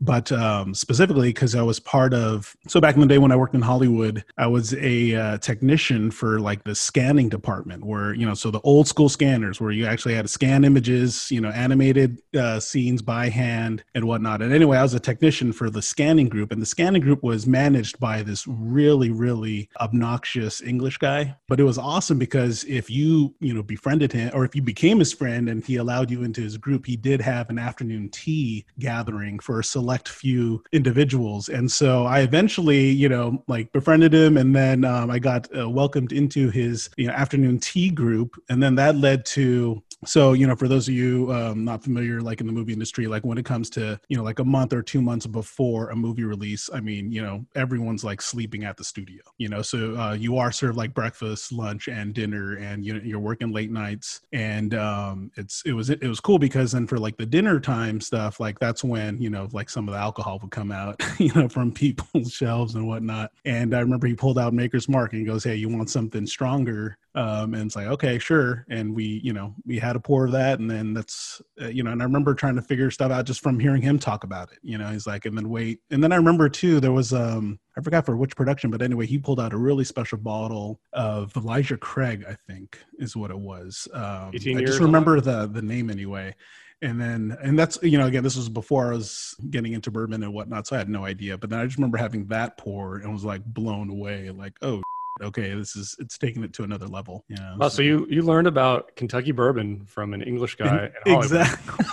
But 0.00 0.32
um, 0.32 0.74
specifically 0.74 1.28
because 1.28 1.54
I 1.54 1.62
was 1.62 1.78
part 1.78 2.14
of, 2.14 2.56
so 2.66 2.80
back 2.80 2.94
in 2.94 3.00
the 3.00 3.06
day 3.06 3.18
when 3.18 3.30
I 3.30 3.36
worked 3.36 3.54
in 3.54 3.60
Hollywood, 3.60 4.24
I 4.38 4.46
was 4.46 4.74
a 4.74 5.14
uh, 5.14 5.38
technician 5.38 6.10
for 6.10 6.40
like 6.40 6.64
the 6.64 6.74
scanning 6.74 7.28
department 7.28 7.84
where, 7.84 8.14
you 8.14 8.26
know, 8.26 8.34
so 8.34 8.50
the 8.50 8.60
old 8.60 8.88
school 8.88 9.08
scanners 9.08 9.60
where 9.60 9.70
you 9.70 9.86
actually 9.86 10.14
had 10.14 10.22
to 10.22 10.28
scan 10.28 10.64
images, 10.64 11.30
you 11.30 11.40
know, 11.40 11.50
animated 11.50 12.22
uh, 12.36 12.58
scenes 12.58 13.02
by 13.02 13.28
hand 13.28 13.84
and 13.94 14.06
whatnot. 14.06 14.40
And 14.40 14.52
anyway, 14.52 14.78
I 14.78 14.82
was 14.82 14.94
a 14.94 15.00
technician 15.00 15.52
for 15.52 15.68
the 15.68 15.82
scanning 15.82 16.28
group, 16.28 16.52
and 16.52 16.62
the 16.62 16.66
scanning 16.66 17.02
group 17.02 17.22
was 17.22 17.46
managed 17.46 18.00
by 18.00 18.22
this 18.22 18.46
really, 18.46 19.10
really 19.10 19.68
obnoxious 19.80 20.62
English 20.62 20.98
guy. 20.98 21.36
But 21.48 21.60
it 21.60 21.64
was 21.64 21.78
awesome 21.78 22.18
because 22.18 22.64
if 22.64 22.88
you, 22.90 23.31
you 23.40 23.54
know, 23.54 23.62
befriended 23.62 24.12
him 24.12 24.30
or 24.34 24.44
if 24.44 24.54
you 24.54 24.62
became 24.62 24.98
his 24.98 25.12
friend 25.12 25.48
and 25.48 25.64
he 25.64 25.76
allowed 25.76 26.10
you 26.10 26.22
into 26.22 26.40
his 26.40 26.56
group, 26.56 26.86
he 26.86 26.96
did 26.96 27.20
have 27.20 27.50
an 27.50 27.58
afternoon 27.58 28.08
tea 28.10 28.64
gathering 28.78 29.38
for 29.38 29.60
a 29.60 29.64
select 29.64 30.08
few 30.08 30.62
individuals. 30.72 31.48
And 31.48 31.70
so 31.70 32.04
I 32.04 32.20
eventually, 32.20 32.90
you 32.90 33.08
know, 33.08 33.42
like 33.48 33.72
befriended 33.72 34.14
him 34.14 34.36
and 34.36 34.54
then 34.54 34.84
um, 34.84 35.10
I 35.10 35.18
got 35.18 35.48
uh, 35.56 35.68
welcomed 35.68 36.12
into 36.12 36.50
his 36.50 36.90
you 36.96 37.06
know, 37.06 37.12
afternoon 37.12 37.58
tea 37.58 37.90
group. 37.90 38.40
And 38.48 38.62
then 38.62 38.74
that 38.76 38.96
led 38.96 39.24
to 39.26 39.82
so, 40.04 40.32
you 40.32 40.46
know, 40.48 40.56
for 40.56 40.66
those 40.66 40.88
of 40.88 40.94
you 40.94 41.32
um, 41.32 41.64
not 41.64 41.84
familiar, 41.84 42.20
like 42.20 42.40
in 42.40 42.46
the 42.48 42.52
movie 42.52 42.72
industry, 42.72 43.06
like 43.06 43.24
when 43.24 43.38
it 43.38 43.44
comes 43.44 43.70
to, 43.70 44.00
you 44.08 44.16
know, 44.16 44.24
like 44.24 44.40
a 44.40 44.44
month 44.44 44.72
or 44.72 44.82
two 44.82 45.00
months 45.00 45.26
before 45.26 45.90
a 45.90 45.96
movie 45.96 46.24
release, 46.24 46.68
I 46.74 46.80
mean, 46.80 47.12
you 47.12 47.22
know, 47.22 47.46
everyone's 47.54 48.02
like 48.02 48.20
sleeping 48.20 48.64
at 48.64 48.76
the 48.76 48.82
studio, 48.82 49.22
you 49.38 49.48
know, 49.48 49.62
so 49.62 49.96
uh, 49.96 50.14
you 50.14 50.38
are 50.38 50.50
served 50.50 50.76
like 50.76 50.92
breakfast, 50.92 51.52
lunch, 51.52 51.86
and 51.86 52.12
dinner, 52.14 52.56
and 52.56 52.84
you 52.84 52.94
know, 52.94 53.00
you're 53.04 53.20
working 53.20 53.52
late 53.52 53.70
nights, 53.70 54.22
and 54.32 54.74
um, 54.74 55.30
it's 55.36 55.62
it 55.64 55.72
was 55.72 55.88
it 55.90 56.02
was 56.02 56.18
cool 56.20 56.38
because 56.38 56.72
then 56.72 56.86
for 56.86 56.98
like 56.98 57.16
the 57.16 57.26
dinner 57.26 57.60
time 57.60 58.00
stuff, 58.00 58.40
like 58.40 58.58
that's 58.58 58.82
when 58.82 59.20
you 59.22 59.30
know, 59.30 59.48
like 59.52 59.70
some 59.70 59.86
of 59.88 59.94
the 59.94 60.00
alcohol 60.00 60.38
would 60.42 60.50
come 60.50 60.72
out, 60.72 61.00
you 61.18 61.32
know, 61.34 61.48
from 61.48 61.70
people's 61.70 62.32
shelves 62.32 62.74
and 62.74 62.88
whatnot. 62.88 63.30
And 63.44 63.74
I 63.74 63.80
remember 63.80 64.06
he 64.08 64.14
pulled 64.14 64.38
out 64.38 64.52
Maker's 64.52 64.88
Mark 64.88 65.12
and 65.12 65.20
he 65.20 65.26
goes, 65.26 65.44
"Hey, 65.44 65.54
you 65.54 65.68
want 65.68 65.90
something 65.90 66.26
stronger?" 66.26 66.98
Um, 67.14 67.54
and 67.54 67.66
it's 67.66 67.76
like 67.76 67.86
okay 67.86 68.18
sure. 68.18 68.64
And 68.70 68.94
we 68.94 69.20
you 69.22 69.32
know 69.32 69.54
we 69.66 69.78
had 69.78 69.96
a 69.96 70.00
pour 70.00 70.26
of 70.26 70.32
that 70.32 70.58
and 70.58 70.70
then 70.70 70.94
that's 70.94 71.42
uh, 71.60 71.66
you 71.66 71.82
know 71.82 71.90
and 71.90 72.00
i 72.00 72.04
remember 72.04 72.34
trying 72.34 72.56
to 72.56 72.62
figure 72.62 72.90
stuff 72.90 73.10
out 73.10 73.26
just 73.26 73.42
from 73.42 73.58
hearing 73.58 73.82
him 73.82 73.98
talk 73.98 74.24
about 74.24 74.50
it 74.52 74.58
you 74.62 74.78
know 74.78 74.88
he's 74.88 75.06
like 75.06 75.26
and 75.26 75.36
then 75.36 75.48
wait 75.48 75.80
and 75.90 76.02
then 76.02 76.12
i 76.12 76.16
remember 76.16 76.48
too 76.48 76.80
there 76.80 76.92
was 76.92 77.12
um 77.12 77.58
i 77.76 77.80
forgot 77.80 78.04
for 78.04 78.16
which 78.16 78.36
production 78.36 78.70
but 78.70 78.82
anyway 78.82 79.06
he 79.06 79.18
pulled 79.18 79.40
out 79.40 79.52
a 79.52 79.58
really 79.58 79.84
special 79.84 80.18
bottle 80.18 80.80
of 80.92 81.34
elijah 81.36 81.76
craig 81.76 82.24
i 82.28 82.36
think 82.46 82.78
is 82.98 83.16
what 83.16 83.30
it 83.30 83.38
was. 83.38 83.88
Um 83.92 84.30
i 84.34 84.38
just 84.38 84.80
remember 84.80 85.20
the 85.20 85.46
the 85.46 85.62
name 85.62 85.90
anyway. 85.90 86.34
And 86.80 87.00
then 87.00 87.36
and 87.40 87.56
that's 87.56 87.78
you 87.82 87.98
know 87.98 88.06
again 88.06 88.24
this 88.24 88.36
was 88.36 88.48
before 88.48 88.92
i 88.92 88.96
was 88.96 89.36
getting 89.50 89.72
into 89.72 89.90
bourbon 89.90 90.22
and 90.22 90.32
whatnot 90.32 90.66
so 90.66 90.76
i 90.76 90.78
had 90.78 90.88
no 90.88 91.04
idea. 91.04 91.38
But 91.38 91.50
then 91.50 91.58
i 91.58 91.64
just 91.64 91.76
remember 91.76 91.98
having 91.98 92.26
that 92.26 92.56
pour 92.56 92.96
and 92.96 93.12
was 93.12 93.24
like 93.24 93.44
blown 93.44 93.90
away 93.90 94.30
like 94.30 94.54
oh 94.62 94.82
okay 95.20 95.54
this 95.54 95.76
is 95.76 95.94
it's 95.98 96.16
taking 96.16 96.42
it 96.42 96.52
to 96.54 96.62
another 96.64 96.86
level 96.86 97.24
you 97.28 97.36
know 97.36 97.54
Well, 97.58 97.70
so 97.70 97.82
you 97.82 98.06
you 98.08 98.22
learned 98.22 98.46
about 98.46 98.96
Kentucky 98.96 99.32
bourbon 99.32 99.84
from 99.84 100.14
an 100.14 100.22
English 100.22 100.56
guy 100.56 100.90
in 101.06 101.12
Hollywood. 101.12 101.24
exactly 101.24 101.84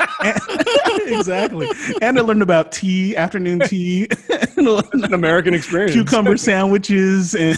exactly 1.13 1.67
and 2.01 2.17
i 2.17 2.21
learned 2.21 2.41
about 2.41 2.71
tea 2.71 3.15
afternoon 3.15 3.59
tea 3.59 4.07
An 4.57 5.13
American 5.13 5.53
experience. 5.53 5.93
cucumber 5.93 6.37
sandwiches 6.37 7.35
and 7.35 7.57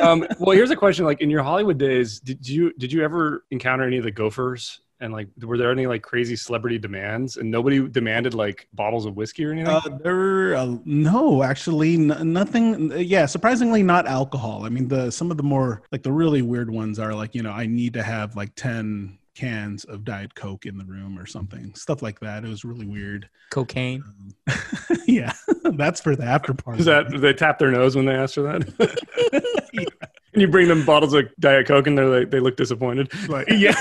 um, 0.00 0.26
well, 0.40 0.50
here's 0.56 0.70
a 0.72 0.76
question: 0.76 1.04
like 1.04 1.20
in 1.20 1.30
your 1.30 1.44
Hollywood 1.44 1.78
days, 1.78 2.18
did 2.18 2.48
you 2.48 2.72
did 2.76 2.92
you 2.92 3.04
ever 3.04 3.44
encounter 3.52 3.84
any 3.84 3.98
of 3.98 4.04
the 4.04 4.10
gophers? 4.10 4.80
And 5.02 5.12
like, 5.12 5.28
were 5.42 5.58
there 5.58 5.70
any 5.70 5.86
like 5.86 6.02
crazy 6.02 6.36
celebrity 6.36 6.78
demands? 6.78 7.36
And 7.36 7.50
nobody 7.50 7.86
demanded 7.88 8.34
like 8.34 8.68
bottles 8.72 9.04
of 9.04 9.16
whiskey 9.16 9.44
or 9.44 9.52
anything. 9.52 9.68
Uh, 9.68 9.98
there 10.02 10.14
were 10.14 10.54
uh, 10.54 10.76
no, 10.84 11.42
actually, 11.42 11.94
n- 11.94 12.32
nothing. 12.32 12.92
Yeah, 12.96 13.26
surprisingly, 13.26 13.82
not 13.82 14.06
alcohol. 14.06 14.64
I 14.64 14.68
mean, 14.68 14.88
the 14.88 15.10
some 15.10 15.30
of 15.30 15.36
the 15.36 15.42
more 15.42 15.82
like 15.92 16.02
the 16.02 16.12
really 16.12 16.42
weird 16.42 16.70
ones 16.70 16.98
are 16.98 17.14
like 17.14 17.34
you 17.34 17.42
know 17.42 17.52
I 17.52 17.66
need 17.66 17.94
to 17.94 18.02
have 18.02 18.36
like 18.36 18.54
ten 18.54 19.18
cans 19.34 19.84
of 19.84 20.04
diet 20.04 20.34
coke 20.34 20.66
in 20.66 20.76
the 20.76 20.84
room 20.84 21.18
or 21.18 21.26
something, 21.26 21.74
stuff 21.74 22.02
like 22.02 22.20
that. 22.20 22.44
It 22.44 22.48
was 22.48 22.64
really 22.64 22.86
weird. 22.86 23.28
Cocaine. 23.50 24.04
Um, 24.48 24.56
yeah, 25.06 25.32
that's 25.72 26.00
for 26.00 26.16
the 26.16 26.24
after 26.24 26.54
party. 26.54 26.80
Is 26.80 26.86
that 26.86 27.10
they 27.20 27.32
tap 27.32 27.58
their 27.58 27.70
nose 27.70 27.96
when 27.96 28.04
they 28.04 28.14
ask 28.14 28.34
for 28.34 28.42
that? 28.42 29.92
And 30.32 30.42
you 30.42 30.48
bring 30.48 30.68
them 30.68 30.84
bottles 30.84 31.14
of 31.14 31.24
Diet 31.40 31.66
Coke, 31.66 31.86
and 31.86 31.96
they're 31.96 32.20
like, 32.20 32.30
they 32.30 32.40
look 32.40 32.56
disappointed. 32.56 33.10
like 33.28 33.48
yeah, 33.48 33.74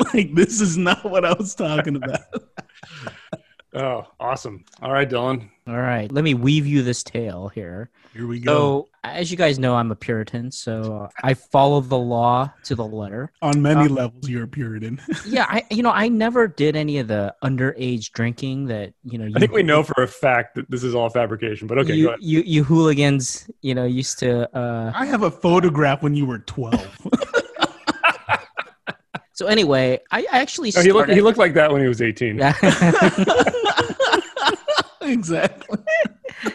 like 0.14 0.34
this 0.34 0.60
is 0.60 0.76
not 0.76 1.04
what 1.04 1.24
I 1.24 1.32
was 1.32 1.54
talking 1.54 1.96
about. 1.96 2.20
Oh, 3.72 4.04
awesome. 4.18 4.64
All 4.82 4.92
right, 4.92 5.08
Dylan. 5.08 5.48
All 5.68 5.76
right, 5.76 6.10
let 6.10 6.24
me 6.24 6.34
weave 6.34 6.66
you 6.66 6.82
this 6.82 7.04
tale 7.04 7.48
here. 7.48 7.90
Here 8.12 8.26
we 8.26 8.40
go. 8.40 8.50
So, 8.52 8.88
as 9.04 9.30
you 9.30 9.36
guys 9.36 9.60
know, 9.60 9.76
I'm 9.76 9.92
a 9.92 9.94
Puritan, 9.94 10.50
so 10.50 11.08
I 11.22 11.34
follow 11.34 11.80
the 11.80 11.96
law 11.96 12.52
to 12.64 12.74
the 12.74 12.84
letter. 12.84 13.30
On 13.42 13.62
many 13.62 13.82
um, 13.82 13.94
levels, 13.94 14.28
you're 14.28 14.44
a 14.44 14.48
Puritan. 14.48 15.00
Yeah, 15.24 15.46
I 15.48 15.64
you 15.70 15.84
know 15.84 15.92
I 15.92 16.08
never 16.08 16.48
did 16.48 16.74
any 16.74 16.98
of 16.98 17.06
the 17.06 17.32
underage 17.44 18.10
drinking 18.10 18.66
that 18.66 18.92
you 19.04 19.18
know. 19.18 19.26
You, 19.26 19.34
I 19.36 19.38
think 19.38 19.52
we 19.52 19.62
know 19.62 19.84
for 19.84 20.02
a 20.02 20.08
fact 20.08 20.56
that 20.56 20.68
this 20.68 20.82
is 20.82 20.96
all 20.96 21.08
fabrication, 21.08 21.68
but 21.68 21.78
okay, 21.78 21.88
go 21.90 21.94
you, 21.94 22.08
ahead. 22.08 22.18
you 22.20 22.40
you 22.40 22.64
hooligans, 22.64 23.48
you 23.62 23.76
know, 23.76 23.84
used 23.84 24.18
to. 24.18 24.52
uh 24.56 24.90
I 24.92 25.06
have 25.06 25.22
a 25.22 25.30
photograph 25.30 26.02
when 26.02 26.16
you 26.16 26.26
were 26.26 26.40
12. 26.40 27.30
So 29.40 29.46
anyway, 29.46 29.98
I, 30.10 30.26
I 30.30 30.40
actually 30.40 30.70
Oh, 30.76 30.82
he, 30.82 30.92
looked, 30.92 31.04
started. 31.06 31.14
he 31.14 31.22
looked 31.22 31.38
like 31.38 31.54
that 31.54 31.72
when 31.72 31.80
he 31.80 31.88
was 31.88 32.02
18. 32.02 32.36
Yeah. 32.36 32.54
exactly. 35.00 35.78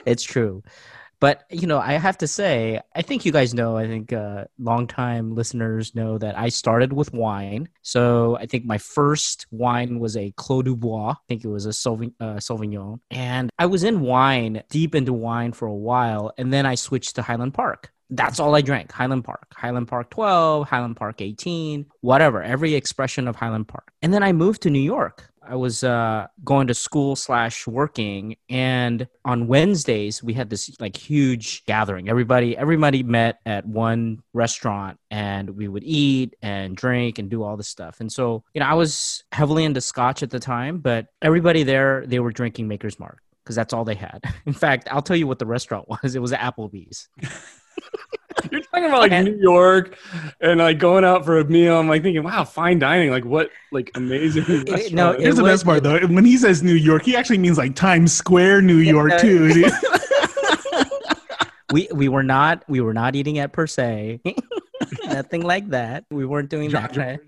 it's 0.06 0.22
true. 0.22 0.62
But 1.20 1.46
you 1.50 1.66
know, 1.66 1.80
I 1.80 1.94
have 1.94 2.20
to 2.20 2.28
say, 2.28 2.80
I 2.96 3.02
think 3.02 3.26
you 3.26 3.32
guys 3.32 3.56
know. 3.56 3.76
I 3.76 3.88
think 3.88 4.14
uh, 4.14 4.46
longtime 4.60 5.34
listeners 5.34 5.96
know 5.96 6.20
that 6.20 6.38
I 6.38 6.50
started 6.50 6.94
with 6.94 7.12
wine. 7.12 7.70
So 7.82 8.38
I 8.38 8.46
think 8.46 8.66
my 8.66 8.78
first 8.78 9.48
wine 9.50 9.98
was 9.98 10.16
a 10.16 10.32
Clos 10.38 10.62
du 10.66 10.76
Bois. 10.76 11.14
I 11.14 11.16
think 11.28 11.44
it 11.44 11.48
was 11.48 11.66
a 11.66 11.70
uh, 11.70 11.72
Sauvignon, 12.38 13.00
and 13.10 13.50
I 13.58 13.66
was 13.66 13.84
in 13.84 14.02
wine, 14.02 14.62
deep 14.70 14.94
into 14.94 15.12
wine 15.12 15.54
for 15.54 15.68
a 15.68 15.74
while, 15.74 16.34
and 16.38 16.54
then 16.54 16.68
I 16.68 16.76
switched 16.76 17.16
to 17.16 17.24
Highland 17.24 17.56
Park. 17.56 17.92
That's 18.10 18.40
all 18.40 18.56
I 18.56 18.62
drank. 18.62 18.92
Highland 18.92 19.24
Park, 19.24 19.54
Highland 19.56 19.88
Park 19.88 20.10
12, 20.12 20.70
Highland 20.70 20.96
Park 20.96 21.22
18, 21.22 21.86
whatever, 22.02 22.44
every 22.44 22.76
expression 22.76 23.28
of 23.28 23.36
Highland 23.36 23.68
Park. 23.68 23.92
And 24.02 24.14
then 24.14 24.24
I 24.24 24.32
moved 24.32 24.62
to 24.64 24.70
New 24.70 24.80
York. 24.80 25.32
I 25.48 25.56
was 25.56 25.84
uh, 25.84 26.28
going 26.44 26.68
to 26.68 26.74
school 26.74 27.16
slash 27.16 27.68
working, 27.68 28.36
and 28.50 29.08
on 29.24 29.48
Wednesdays 29.48 30.24
we 30.24 30.34
had 30.34 30.50
this 30.50 30.76
like 30.80 30.98
huge 30.98 31.64
gathering. 31.66 32.10
Everybody, 32.10 32.58
everybody 32.58 33.04
met 33.04 33.40
at 33.46 33.66
one 33.66 34.24
restaurant, 34.34 35.00
and 35.12 35.52
we 35.52 35.68
would 35.68 35.84
eat 35.84 36.36
and 36.42 36.76
drink 36.76 37.20
and 37.20 37.30
do 37.30 37.44
all 37.44 37.58
this 37.58 37.68
stuff. 37.68 38.00
And 38.00 38.12
so, 38.12 38.44
you 38.54 38.60
know, 38.60 38.66
I 38.68 38.74
was 38.74 39.24
heavily 39.32 39.66
into 39.66 39.82
Scotch 39.82 40.24
at 40.24 40.32
the 40.32 40.40
time, 40.40 40.80
but 40.80 41.08
everybody 41.22 41.62
there 41.64 42.06
they 42.08 42.20
were 42.20 42.32
drinking 42.32 42.68
Maker's 42.68 43.00
Mark 43.00 43.22
because 43.46 43.56
that's 43.56 43.74
all 43.74 43.86
they 43.86 43.96
had. 43.96 44.22
In 44.48 44.54
fact, 44.54 44.88
I'll 44.92 45.02
tell 45.04 45.16
you 45.16 45.28
what 45.28 45.40
the 45.40 45.46
restaurant 45.46 45.88
was. 46.04 46.16
It 46.16 46.22
was 46.22 46.32
Applebee's. 46.34 47.08
You're 48.52 48.62
talking 48.62 48.86
about 48.86 49.00
like 49.00 49.12
And- 49.12 49.28
New 49.28 49.42
York 49.42 49.98
and 50.42 50.60
like 50.60 50.78
going 50.78 51.06
out 51.06 51.24
for 51.26 51.40
a 51.40 51.46
meal. 51.46 51.80
I'm 51.80 51.88
like 51.88 52.04
thinking, 52.04 52.22
wow, 52.24 52.44
fine 52.44 52.80
dining. 52.80 53.10
Like 53.10 53.24
what, 53.24 53.50
like 53.72 53.92
amazing. 53.96 54.44
no, 54.94 55.12
it 55.12 55.22
Here's 55.22 55.36
the 55.38 55.44
was- 55.44 55.54
best 55.54 55.66
part, 55.66 55.84
though. 55.84 56.00
When 56.08 56.26
he 56.26 56.38
says 56.38 56.62
New 56.64 56.74
York, 56.74 57.04
he 57.04 57.16
actually 57.16 57.38
means 57.38 57.58
like 57.58 57.76
Times 57.76 58.12
Square, 58.12 58.62
New 58.64 58.78
York, 58.78 59.12
Yeah. 59.12 59.18
too. 59.20 59.66
we 61.72 61.88
we 61.94 62.08
were 62.10 62.24
not 62.24 62.64
we 62.68 62.82
were 62.82 62.94
not 62.94 63.16
eating 63.16 63.40
at 63.40 63.52
per 63.54 63.68
se. 63.68 64.22
Nothing 65.06 65.42
like 65.44 65.70
that. 65.70 66.06
We 66.12 66.26
weren't 66.26 66.50
doing 66.50 66.70
John 66.70 66.84
that. 66.84 66.94
Kind 66.94 67.20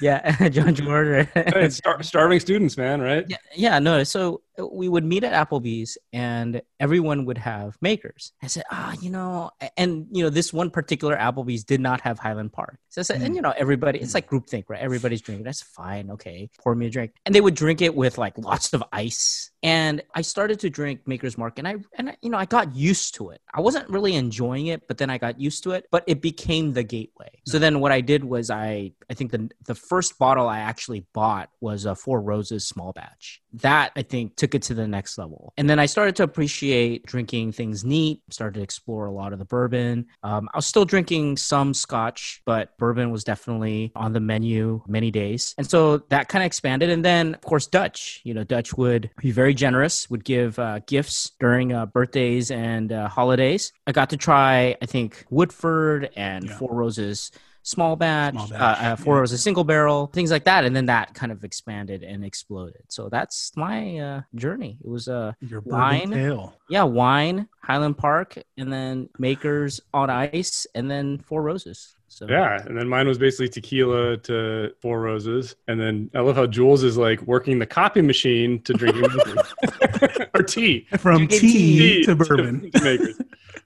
yeah, 0.00 0.48
John 0.48 0.74
George. 0.74 1.28
Hey, 1.34 1.68
star- 1.70 2.02
starving 2.02 2.40
students, 2.40 2.76
man, 2.76 3.00
right? 3.00 3.24
yeah, 3.28 3.36
yeah, 3.54 3.78
no. 3.78 4.04
So 4.04 4.42
uh, 4.58 4.66
we 4.66 4.88
would 4.88 5.04
meet 5.04 5.24
at 5.24 5.32
Applebee's, 5.32 5.98
and 6.12 6.60
everyone 6.80 7.24
would 7.24 7.38
have 7.38 7.76
makers. 7.80 8.32
I 8.42 8.46
said, 8.46 8.64
ah, 8.70 8.94
you 9.00 9.10
know, 9.10 9.50
and 9.76 10.06
you 10.10 10.22
know, 10.22 10.30
this 10.30 10.52
one 10.52 10.70
particular 10.70 11.16
Applebee's 11.16 11.64
did 11.64 11.80
not 11.80 12.00
have 12.02 12.18
Highland 12.18 12.52
Park. 12.52 12.78
So 12.88 13.00
I 13.00 13.04
said, 13.04 13.22
and 13.22 13.34
you 13.34 13.42
know, 13.42 13.52
everybody, 13.56 13.98
it's 13.98 14.14
like 14.14 14.28
groupthink, 14.28 14.64
right? 14.68 14.80
Everybody's 14.80 15.20
drinking. 15.20 15.44
That's 15.44 15.62
fine, 15.62 16.10
okay. 16.12 16.50
Pour 16.60 16.74
me 16.74 16.86
a 16.86 16.90
drink, 16.90 17.12
and 17.26 17.34
they 17.34 17.40
would 17.40 17.54
drink 17.54 17.82
it 17.82 17.94
with 17.94 18.18
like 18.18 18.36
lots 18.38 18.72
of 18.72 18.82
ice. 18.92 19.50
And 19.62 20.02
I 20.14 20.22
started 20.22 20.60
to 20.60 20.70
drink 20.70 21.00
Maker's 21.06 21.36
Mark, 21.36 21.58
and 21.58 21.66
I 21.66 21.76
and 21.96 22.10
I, 22.10 22.16
you 22.22 22.30
know, 22.30 22.38
I 22.38 22.44
got 22.44 22.74
used 22.74 23.14
to 23.16 23.30
it. 23.30 23.40
I 23.52 23.60
wasn't 23.60 23.88
really 23.88 24.14
enjoying 24.14 24.68
it, 24.68 24.86
but 24.88 24.98
then 24.98 25.10
I 25.10 25.18
got 25.18 25.40
used 25.40 25.64
to 25.64 25.72
it. 25.72 25.86
But 25.90 26.04
it 26.06 26.22
became 26.22 26.72
the 26.72 26.82
gateway. 26.82 27.30
So 27.46 27.58
then 27.58 27.80
what 27.80 27.92
I 27.92 28.00
did 28.00 28.24
was 28.24 28.50
I 28.50 28.92
I 29.10 29.14
think 29.14 29.32
the 29.32 29.50
the 29.66 29.74
first 29.88 30.18
bottle 30.18 30.48
I 30.48 30.58
actually 30.60 31.06
bought 31.14 31.50
was 31.60 31.84
a 31.84 31.94
Four 31.94 32.20
Roses 32.20 32.66
small 32.66 32.92
batch. 32.92 33.40
That 33.54 33.92
I 33.96 34.02
think 34.02 34.36
took 34.36 34.54
it 34.54 34.62
to 34.62 34.74
the 34.74 34.86
next 34.86 35.16
level. 35.16 35.52
And 35.56 35.68
then 35.68 35.78
I 35.78 35.86
started 35.86 36.16
to 36.16 36.22
appreciate 36.22 37.06
drinking 37.06 37.52
things 37.52 37.84
neat. 37.84 38.20
Started 38.30 38.58
to 38.58 38.62
explore 38.62 39.06
a 39.06 39.12
lot 39.12 39.32
of 39.32 39.38
the 39.38 39.44
bourbon. 39.44 40.06
Um, 40.22 40.48
I 40.52 40.58
was 40.58 40.66
still 40.66 40.84
drinking 40.84 41.38
some 41.38 41.72
Scotch, 41.72 42.42
but 42.44 42.76
bourbon 42.78 43.10
was 43.10 43.24
definitely 43.24 43.90
on 43.96 44.12
the 44.12 44.20
menu 44.20 44.82
many 44.86 45.10
days. 45.10 45.54
And 45.56 45.68
so 45.68 45.98
that 46.10 46.28
kind 46.28 46.42
of 46.42 46.46
expanded. 46.46 46.90
And 46.90 47.04
then 47.04 47.34
of 47.34 47.40
course 47.40 47.66
Dutch. 47.66 48.20
You 48.24 48.34
know, 48.34 48.44
Dutch 48.44 48.74
would 48.74 49.10
be 49.20 49.30
very 49.30 49.54
generous. 49.54 50.10
Would 50.10 50.24
give 50.24 50.58
uh, 50.58 50.80
gifts 50.86 51.32
during 51.40 51.72
uh, 51.72 51.86
birthdays 51.86 52.50
and 52.50 52.92
uh, 52.92 53.08
holidays. 53.08 53.72
I 53.86 53.92
got 53.92 54.10
to 54.10 54.16
try 54.16 54.76
I 54.82 54.86
think 54.86 55.24
Woodford 55.30 56.10
and 56.16 56.44
Yeah. 56.44 56.58
Four 56.58 56.74
Roses 56.74 57.30
small 57.68 57.96
batch, 57.96 58.34
Small 58.34 58.48
batch, 58.48 58.80
uh, 58.82 58.84
uh, 58.86 58.96
four 58.96 59.16
yeah. 59.16 59.20
was 59.20 59.32
a 59.32 59.38
single 59.38 59.64
barrel, 59.64 60.06
things 60.06 60.30
like 60.30 60.44
that, 60.44 60.64
and 60.64 60.74
then 60.74 60.86
that 60.86 61.12
kind 61.14 61.30
of 61.30 61.44
expanded 61.44 62.02
and 62.02 62.24
exploded. 62.24 62.82
So 62.88 63.08
that's 63.08 63.52
my 63.56 63.98
uh, 63.98 64.20
journey. 64.34 64.78
It 64.82 64.88
was 64.88 65.08
uh, 65.08 65.32
Your 65.40 65.60
Wine. 65.60 66.10
tale. 66.10 66.54
yeah, 66.68 66.84
wine, 66.84 67.48
Highland 67.62 67.98
Park, 67.98 68.38
and 68.56 68.72
then 68.72 69.08
Makers 69.18 69.80
on 69.92 70.08
ice, 70.08 70.66
and 70.74 70.90
then 70.90 71.18
Four 71.18 71.42
Roses. 71.42 71.94
So 72.10 72.26
Yeah, 72.26 72.58
and 72.64 72.76
then 72.76 72.88
mine 72.88 73.06
was 73.06 73.18
basically 73.18 73.50
tequila 73.50 74.16
to 74.16 74.72
Four 74.80 75.00
Roses, 75.02 75.56
and 75.68 75.78
then 75.78 76.10
I 76.14 76.20
love 76.20 76.36
how 76.36 76.46
Jules 76.46 76.82
is 76.82 76.96
like 76.96 77.20
working 77.22 77.58
the 77.58 77.66
copy 77.66 78.00
machine 78.00 78.62
to 78.62 78.72
drinking 78.72 79.04
or 80.34 80.42
tea. 80.42 80.86
From 80.98 81.26
Drinking 81.26 81.40
tea, 81.40 81.78
Tea 81.78 82.04
to 82.06 82.16
bourbon. 82.16 82.70
makers. 82.82 83.20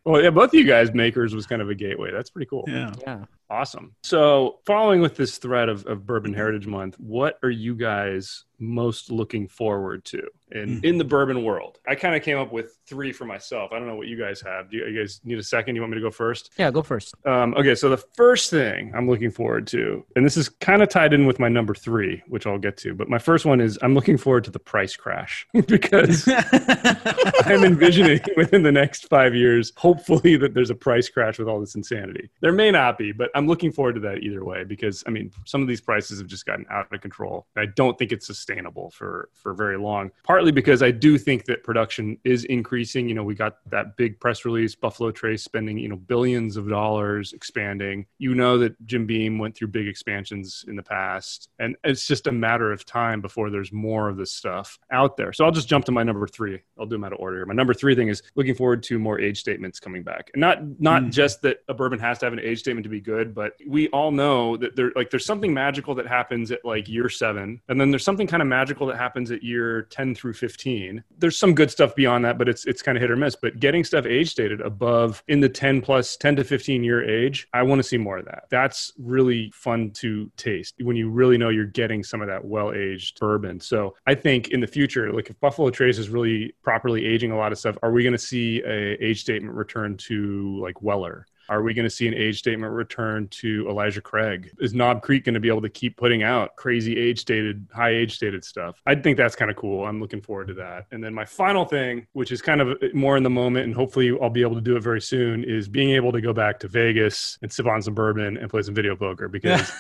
Well, 0.05 0.21
yeah, 0.21 0.31
both 0.31 0.49
of 0.51 0.55
you 0.55 0.65
guys 0.65 0.93
makers 0.93 1.33
was 1.35 1.47
kind 1.47 1.63
of 1.63 1.71
a 1.71 1.75
gateway. 1.77 2.11
That's 2.11 2.31
pretty 2.31 2.47
cool. 2.47 2.65
Yeah. 2.67 2.93
yeah. 3.03 3.25
Awesome. 3.53 3.95
So, 4.03 4.61
following 4.65 5.03
with 5.03 5.15
this 5.15 5.37
thread 5.37 5.69
of, 5.69 5.85
of 5.85 6.07
Bourbon 6.07 6.31
mm-hmm. 6.31 6.39
Heritage 6.39 6.67
Month, 6.67 6.99
what 6.99 7.39
are 7.43 7.51
you 7.51 7.75
guys 7.75 8.47
most 8.63 9.11
looking 9.11 9.47
forward 9.49 10.05
to 10.07 10.23
in, 10.53 10.81
Mhm. 10.81 10.85
in 10.85 10.99
the 10.99 11.05
bourbon 11.05 11.43
world? 11.45 11.79
I 11.87 11.95
kind 11.95 12.15
of 12.15 12.23
came 12.23 12.39
up 12.39 12.53
with 12.53 12.79
three 12.87 13.13
for 13.13 13.25
myself. 13.25 13.73
I 13.73 13.79
don't 13.79 13.89
know 13.89 13.97
what 13.97 14.07
you 14.07 14.17
guys 14.19 14.41
have. 14.43 14.71
Do 14.71 14.77
you, 14.77 14.87
you 14.87 15.01
guys 15.01 15.21
need 15.25 15.39
a 15.39 15.43
second? 15.43 15.75
You 15.75 15.83
want 15.83 15.93
me 15.93 15.97
to 15.99 16.03
go 16.03 16.11
first? 16.11 16.51
Yeah, 16.59 16.71
go 16.71 16.83
first. 16.83 17.15
Um, 17.27 17.55
okay, 17.55 17.75
so 17.75 17.89
the 17.89 17.97
first 17.97 18.51
thing 18.51 18.93
I'm 18.95 19.09
looking 19.09 19.31
forward 19.31 19.67
to, 19.69 20.05
and 20.15 20.25
this 20.25 20.37
is 20.37 20.49
kind 20.49 20.83
of 20.83 20.89
tied 20.89 21.13
in 21.13 21.27
with 21.27 21.39
my 21.41 21.49
number 21.49 21.75
three, 21.75 22.23
which 22.29 22.47
I'll 22.47 22.59
get 22.59 22.77
to, 22.79 22.95
but 22.95 23.09
my 23.09 23.19
first 23.19 23.45
one 23.45 23.61
is 23.61 23.79
I'm 23.83 23.95
looking 23.95 24.17
forward 24.17 24.45
to 24.45 24.51
the 24.51 24.59
price 24.61 24.95
crash 24.97 25.47
because 25.67 26.29
I'm 27.45 27.65
envisioning 27.65 28.21
within 28.37 28.63
the 28.63 28.73
next 28.73 29.09
five 29.09 29.35
years, 29.35 29.73
hopefully, 29.77 30.37
that 30.37 30.55
there's 30.55 30.71
a 30.71 30.75
price 30.75 31.09
crash 31.09 31.39
with 31.39 31.49
all 31.49 31.61
this 31.61 31.75
insanity. 31.75 32.31
There 32.41 32.53
may 32.53 32.71
not 32.71 32.99
be, 32.99 33.13
but 33.13 33.31
I'm 33.35 33.47
looking 33.47 33.73
forward 33.73 33.95
to 33.95 34.01
that 34.03 34.19
either 34.19 34.45
way 34.45 34.65
because 34.65 35.03
I 35.07 35.11
mean, 35.11 35.31
some 35.47 35.63
of 35.63 35.69
these 35.69 35.81
prices 35.81 36.19
have 36.19 36.29
just 36.29 36.47
gotten 36.47 36.67
out 36.71 36.87
of 36.93 37.01
control. 37.01 37.47
I 37.57 37.67
don't 37.67 37.99
think 37.99 38.13
it's 38.13 38.27
sustainable 38.27 38.52
for 38.93 39.29
for 39.33 39.55
very 39.55 39.77
long. 39.79 40.11
Partly 40.25 40.53
because 40.53 40.83
I 40.83 40.91
do 40.91 41.19
think 41.19 41.45
that 41.47 41.63
production 41.65 42.19
is 42.25 42.45
increasing. 42.45 43.09
You 43.09 43.15
know, 43.15 43.25
we 43.25 43.35
got 43.35 43.59
that 43.71 43.97
big 43.97 44.19
press 44.21 44.45
release, 44.45 44.75
Buffalo 44.75 45.11
Trace 45.11 45.43
spending 45.43 45.79
you 45.79 45.89
know 45.89 45.97
billions 45.97 46.57
of 46.57 46.69
dollars 46.69 47.33
expanding. 47.33 48.07
You 48.19 48.35
know 48.35 48.59
that 48.59 48.75
Jim 48.87 49.07
Beam 49.07 49.39
went 49.39 49.55
through 49.57 49.69
big 49.69 49.87
expansions 49.89 50.65
in 50.69 50.77
the 50.77 50.83
past, 50.83 51.49
and 51.59 51.77
it's 51.85 52.07
just 52.07 52.27
a 52.27 52.33
matter 52.33 52.73
of 52.73 52.85
time 52.85 53.21
before 53.21 53.51
there's 53.51 53.73
more 53.73 54.09
of 54.09 54.17
this 54.17 54.33
stuff 54.33 54.79
out 54.91 55.17
there. 55.17 55.33
So 55.33 55.45
I'll 55.45 55.53
just 55.53 55.69
jump 55.69 55.85
to 55.87 55.93
my 55.93 56.03
number 56.03 56.27
three. 56.27 56.61
I'll 56.79 56.87
do 56.87 56.97
them 56.97 57.05
out 57.05 57.13
of 57.13 57.19
order. 57.21 57.39
here. 57.39 57.47
My 57.47 57.55
number 57.55 57.75
three 57.75 57.95
thing 57.95 58.09
is 58.09 58.23
looking 58.35 58.55
forward 58.55 58.83
to 58.85 58.99
more 58.99 59.19
age 59.21 59.39
statements 59.41 59.81
coming 59.81 60.03
back, 60.03 60.31
and 60.35 60.41
not 60.41 60.59
not 60.81 61.03
Mm. 61.03 61.11
just 61.13 61.43
that 61.43 61.59
a 61.69 61.75
bourbon 61.75 61.99
has 61.99 62.19
to 62.19 62.27
have 62.27 62.33
an 62.33 62.41
age 62.41 62.61
statement 62.61 62.85
to 62.85 62.91
be 62.91 63.01
good, 63.01 63.35
but 63.35 63.55
we 63.67 63.89
all 63.89 64.11
know 64.11 64.57
that 64.57 64.77
there 64.77 64.93
like 64.95 65.11
there's 65.11 65.25
something 65.27 65.53
magical 65.55 65.95
that 65.97 66.07
happens 66.07 66.51
at 66.53 66.65
like 66.65 66.89
year 66.89 67.09
seven, 67.09 67.61
and 67.69 67.81
then 67.81 67.91
there's 67.91 68.05
something 68.05 68.27
kind 68.27 68.42
of 68.43 68.49
magical 68.49 68.87
that 68.89 68.97
happens 68.97 69.31
at 69.31 69.43
year 69.43 69.83
ten 69.91 70.15
through 70.15 70.35
fifteen. 70.35 71.03
There's 71.19 71.39
some 71.39 71.55
good 71.55 71.71
stuff 71.71 71.95
beyond 71.95 72.25
that, 72.25 72.39
but 72.39 72.49
it's 72.49 72.67
it's 72.67 72.83
kind 72.83 72.97
of 72.97 73.03
hit 73.03 73.11
or 73.11 73.17
miss. 73.17 73.37
But 73.37 73.61
getting 73.61 73.85
stuff 73.85 74.07
age 74.07 74.31
stated 74.31 74.61
above 74.61 75.23
in 75.29 75.41
the 75.41 75.49
ten 75.49 75.81
plus 75.81 76.17
ten 76.17 76.37
to 76.37 76.45
fifteen 76.45 76.85
year 76.85 77.09
age, 77.09 77.49
I 77.53 77.63
want 77.63 77.79
to 77.79 77.83
see 77.83 77.99
more 77.99 78.19
of 78.19 78.25
that. 78.27 78.45
That's 78.51 78.93
really 78.99 79.51
fun 79.55 79.91
to 79.93 80.31
taste 80.37 80.75
when 80.83 80.97
you 80.97 81.11
really 81.11 81.39
know 81.39 81.49
you're 81.49 81.67
getting 81.67 82.03
some 82.03 82.21
of 82.21 82.29
that 82.29 82.45
well 82.45 82.73
aged 82.73 83.19
bourbon. 83.19 83.61
So 83.61 83.95
I 84.07 84.15
think 84.15 84.49
in 84.49 84.61
the 84.61 84.67
future, 84.67 85.13
like 85.13 85.31
if 85.31 85.41
Buffalo 85.41 85.71
Trace 85.71 85.99
is 85.99 86.09
really 86.09 86.55
properly 86.63 87.07
aging 87.07 87.33
a 87.33 87.37
lot 87.37 87.53
of 87.53 87.59
stuff, 87.59 87.79
are 87.83 87.93
we 87.93 88.03
going 88.03 88.13
to 88.13 88.19
see 88.19 88.63
a 88.65 89.03
age 89.03 89.21
statement 89.21 89.55
return 89.55 89.97
to 89.99 90.59
like 90.61 90.83
Weller? 90.83 91.27
Are 91.49 91.63
we 91.63 91.75
going 91.75 91.85
to 91.85 91.91
see 91.91 92.07
an 92.09 92.15
age 92.15 92.39
statement 92.39 92.73
return 92.73 93.29
to 93.29 93.69
Elijah 93.69 94.01
Craig? 94.01 94.51
Is 94.59 94.75
Knob 94.75 95.03
Creek 95.03 95.25
going 95.25 95.35
to 95.35 95.41
be 95.41 95.49
able 95.49 95.63
to 95.63 95.69
keep 95.69 95.97
putting 95.97 96.23
out 96.23 96.57
crazy 96.57 96.99
age 96.99 97.21
stated, 97.21 97.67
high 97.75 97.91
age 97.91 98.15
stated 98.15 98.45
stuff? 98.45 98.81
I 98.87 98.95
think 98.95 99.17
that's 99.17 99.37
kind 99.37 99.51
of 99.51 99.57
cool. 99.57 99.87
I'm 99.87 100.01
looking 100.01 100.21
forward 100.21 100.49
to 100.49 100.55
that. 100.55 100.87
And 100.93 101.03
then 101.03 101.15
my 101.15 101.25
final 101.25 101.65
thing, 101.65 102.07
which 102.13 102.33
is 102.33 102.41
kind 102.41 102.61
of 102.61 102.77
more 102.95 103.17
in 103.17 103.23
the 103.23 103.31
moment, 103.31 103.67
and 103.67 103.75
hopefully 103.75 104.17
I'll 104.21 104.31
be 104.31 104.43
able 104.43 104.55
to 104.55 104.61
do 104.61 104.77
it 104.77 104.83
very 104.83 105.01
soon, 105.01 105.45
is 105.45 105.69
being 105.69 105.91
able 105.91 106.13
to 106.13 106.21
go 106.21 106.33
back 106.33 106.59
to 106.61 106.69
Vegas 106.69 107.39
and 107.43 107.53
sip 107.53 107.67
on 107.67 107.83
some 107.83 107.95
bourbon 107.95 108.37
and 108.37 108.49
play 108.49 108.63
some 108.63 108.75
video 108.75 108.97
poker 108.97 109.29
because 109.29 109.73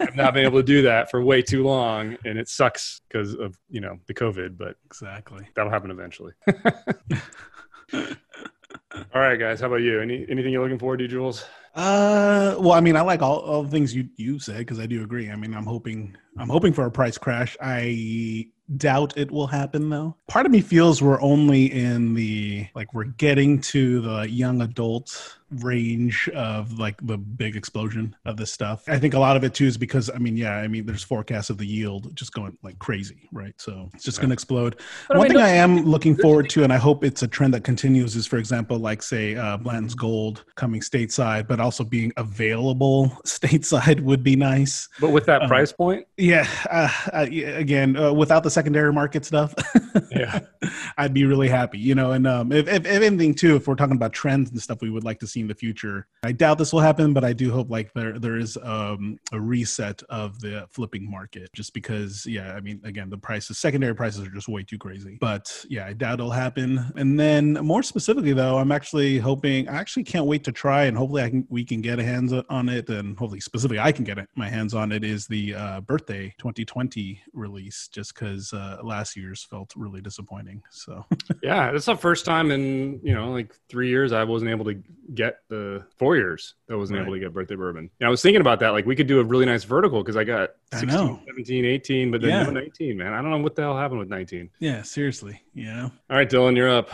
I've 0.00 0.16
not 0.16 0.34
been 0.34 0.44
able 0.44 0.58
to 0.58 0.64
do 0.64 0.82
that 0.82 1.10
for 1.10 1.22
way 1.22 1.42
too 1.42 1.64
long, 1.64 2.16
and 2.24 2.38
it 2.38 2.48
sucks 2.48 3.00
because 3.08 3.34
of 3.34 3.58
you 3.68 3.80
know 3.80 3.98
the 4.06 4.14
COVID. 4.14 4.56
But 4.56 4.76
exactly, 4.86 5.46
that'll 5.54 5.72
happen 5.72 5.90
eventually. 5.90 6.32
All 8.94 9.20
right, 9.20 9.38
guys. 9.38 9.60
How 9.60 9.68
about 9.68 9.76
you? 9.76 10.00
Any 10.00 10.26
anything 10.28 10.52
you're 10.52 10.62
looking 10.62 10.78
forward 10.78 10.98
to, 10.98 11.08
Jules? 11.08 11.46
Uh, 11.74 12.56
well, 12.58 12.72
I 12.72 12.80
mean, 12.80 12.96
I 12.96 13.00
like 13.00 13.22
all, 13.22 13.38
all 13.38 13.62
the 13.62 13.70
things 13.70 13.94
you 13.94 14.08
you 14.16 14.38
said 14.38 14.58
because 14.58 14.78
I 14.78 14.86
do 14.86 15.02
agree. 15.02 15.30
I 15.30 15.36
mean, 15.36 15.54
I'm 15.54 15.64
hoping 15.64 16.16
I'm 16.38 16.48
hoping 16.48 16.72
for 16.72 16.86
a 16.86 16.90
price 16.90 17.16
crash. 17.16 17.56
I 17.60 18.48
doubt 18.76 19.16
it 19.16 19.30
will 19.30 19.46
happen 19.46 19.90
though. 19.90 20.16
Part 20.28 20.46
of 20.46 20.52
me 20.52 20.60
feels 20.60 21.02
we're 21.02 21.20
only 21.20 21.72
in 21.72 22.14
the 22.14 22.66
like 22.74 22.92
we're 22.94 23.04
getting 23.04 23.60
to 23.62 24.00
the 24.00 24.30
young 24.30 24.62
adult 24.62 25.38
range 25.60 26.28
of 26.30 26.78
like 26.78 26.96
the 27.06 27.18
big 27.18 27.56
explosion 27.56 28.16
of 28.24 28.36
this 28.36 28.52
stuff. 28.52 28.84
I 28.88 28.98
think 28.98 29.14
a 29.14 29.18
lot 29.18 29.36
of 29.36 29.44
it 29.44 29.54
too 29.54 29.66
is 29.66 29.76
because 29.76 30.10
I 30.10 30.18
mean, 30.18 30.36
yeah, 30.36 30.56
I 30.56 30.68
mean, 30.68 30.86
there's 30.86 31.02
forecasts 31.02 31.50
of 31.50 31.58
the 31.58 31.66
yield 31.66 32.14
just 32.16 32.32
going 32.32 32.56
like 32.62 32.78
crazy, 32.78 33.28
right? 33.32 33.54
So 33.58 33.90
it's 33.94 34.04
just 34.04 34.18
going 34.18 34.30
to 34.30 34.34
explode. 34.34 34.80
But 35.08 35.18
One 35.18 35.26
I 35.26 35.28
mean, 35.28 35.38
thing 35.38 35.46
I 35.46 35.50
am 35.50 35.84
looking 35.84 36.16
forward 36.16 36.48
to, 36.50 36.64
and 36.64 36.72
I 36.72 36.78
hope 36.78 37.04
it's 37.04 37.22
a 37.22 37.28
trend 37.28 37.54
that 37.54 37.64
continues, 37.64 38.16
is 38.16 38.26
for 38.26 38.38
example, 38.38 38.78
like 38.78 39.02
say 39.02 39.36
uh, 39.36 39.56
Blanton's 39.58 39.94
Gold 39.94 40.44
coming 40.54 40.80
stateside, 40.80 41.46
but 41.46 41.60
also 41.62 41.84
being 41.84 42.12
available 42.16 43.08
stateside 43.24 44.00
would 44.00 44.22
be 44.22 44.36
nice. 44.36 44.88
But 45.00 45.10
with 45.10 45.26
that 45.26 45.42
um, 45.42 45.48
price 45.48 45.72
point, 45.72 46.06
yeah, 46.16 46.46
uh, 46.70 46.88
uh, 47.12 47.26
again, 47.30 47.96
uh, 47.96 48.12
without 48.12 48.42
the 48.42 48.50
secondary 48.50 48.92
market 48.92 49.24
stuff, 49.24 49.54
yeah, 50.10 50.40
I'd 50.98 51.14
be 51.14 51.24
really 51.24 51.48
happy, 51.48 51.78
you 51.78 51.94
know. 51.94 52.12
And 52.12 52.26
um, 52.26 52.52
if, 52.52 52.68
if, 52.68 52.86
if 52.86 53.02
anything 53.02 53.34
too, 53.34 53.56
if 53.56 53.66
we're 53.66 53.74
talking 53.74 53.96
about 53.96 54.12
trends 54.12 54.50
and 54.50 54.60
stuff, 54.60 54.82
we 54.82 54.90
would 54.90 55.04
like 55.04 55.18
to 55.20 55.26
see 55.26 55.40
in 55.40 55.48
the 55.48 55.54
future. 55.54 56.06
I 56.22 56.32
doubt 56.32 56.58
this 56.58 56.72
will 56.72 56.80
happen, 56.80 57.12
but 57.12 57.24
I 57.24 57.32
do 57.32 57.50
hope 57.52 57.70
like 57.70 57.92
there 57.94 58.18
there 58.18 58.36
is 58.36 58.58
um, 58.62 59.18
a 59.32 59.40
reset 59.40 60.02
of 60.04 60.40
the 60.40 60.66
flipping 60.70 61.10
market, 61.10 61.50
just 61.54 61.74
because 61.74 62.26
yeah, 62.26 62.52
I 62.52 62.60
mean 62.60 62.80
again 62.84 63.08
the 63.10 63.18
prices 63.18 63.58
secondary 63.58 63.94
prices 63.94 64.26
are 64.26 64.30
just 64.30 64.48
way 64.48 64.62
too 64.62 64.78
crazy. 64.78 65.18
But 65.20 65.64
yeah, 65.68 65.86
I 65.86 65.92
doubt 65.92 66.14
it'll 66.14 66.30
happen. 66.30 66.92
And 66.96 67.18
then 67.18 67.54
more 67.54 67.82
specifically 67.82 68.32
though, 68.32 68.58
I'm 68.58 68.72
actually 68.72 69.18
hoping 69.18 69.68
I 69.68 69.76
actually 69.76 70.04
can't 70.04 70.26
wait 70.26 70.44
to 70.44 70.52
try 70.52 70.84
and 70.84 70.96
hopefully 70.96 71.22
I 71.22 71.30
can 71.30 71.46
we 71.52 71.64
can 71.64 71.82
get 71.82 71.98
a 71.98 72.02
hands 72.02 72.32
on 72.32 72.68
it 72.70 72.88
and 72.88 73.16
hopefully 73.18 73.38
specifically 73.38 73.78
I 73.78 73.92
can 73.92 74.04
get 74.04 74.16
it, 74.16 74.26
my 74.34 74.48
hands 74.48 74.72
on 74.72 74.90
it 74.90 75.04
is 75.04 75.26
the 75.26 75.54
uh, 75.54 75.80
birthday 75.82 76.34
2020 76.38 77.20
release 77.34 77.88
just 77.92 78.14
because 78.14 78.54
uh, 78.54 78.78
last 78.82 79.16
year's 79.18 79.44
felt 79.44 79.74
really 79.76 80.00
disappointing. 80.00 80.62
So 80.70 81.04
yeah, 81.42 81.70
it's 81.70 81.84
the 81.84 81.96
first 81.96 82.24
time 82.24 82.50
in 82.50 83.00
you 83.02 83.14
know 83.14 83.30
like 83.30 83.54
three 83.68 83.90
years 83.90 84.12
I 84.12 84.24
wasn't 84.24 84.50
able 84.50 84.64
to 84.64 84.82
get 85.14 85.40
the 85.48 85.84
four 85.98 86.16
years 86.16 86.54
that 86.68 86.78
wasn't 86.78 86.98
right. 86.98 87.02
able 87.02 87.14
to 87.14 87.20
get 87.20 87.34
birthday 87.34 87.56
bourbon. 87.56 87.90
And 88.00 88.06
I 88.06 88.10
was 88.10 88.22
thinking 88.22 88.40
about 88.40 88.58
that. 88.60 88.70
Like 88.70 88.86
we 88.86 88.96
could 88.96 89.06
do 89.06 89.20
a 89.20 89.24
really 89.24 89.44
nice 89.44 89.64
vertical 89.64 90.02
because 90.02 90.16
I 90.16 90.24
got 90.24 90.50
16, 90.72 91.20
17, 91.26 91.64
18, 91.66 92.10
but 92.10 92.22
then 92.22 92.30
yeah. 92.30 92.50
19, 92.50 92.96
man. 92.96 93.12
I 93.12 93.20
don't 93.20 93.30
know 93.30 93.38
what 93.38 93.56
the 93.56 93.62
hell 93.62 93.76
happened 93.76 94.00
with 94.00 94.08
19. 94.08 94.48
Yeah, 94.58 94.80
seriously. 94.80 95.42
Yeah. 95.52 95.90
All 96.08 96.16
right, 96.16 96.30
Dylan, 96.30 96.56
you're 96.56 96.70
up. 96.70 96.88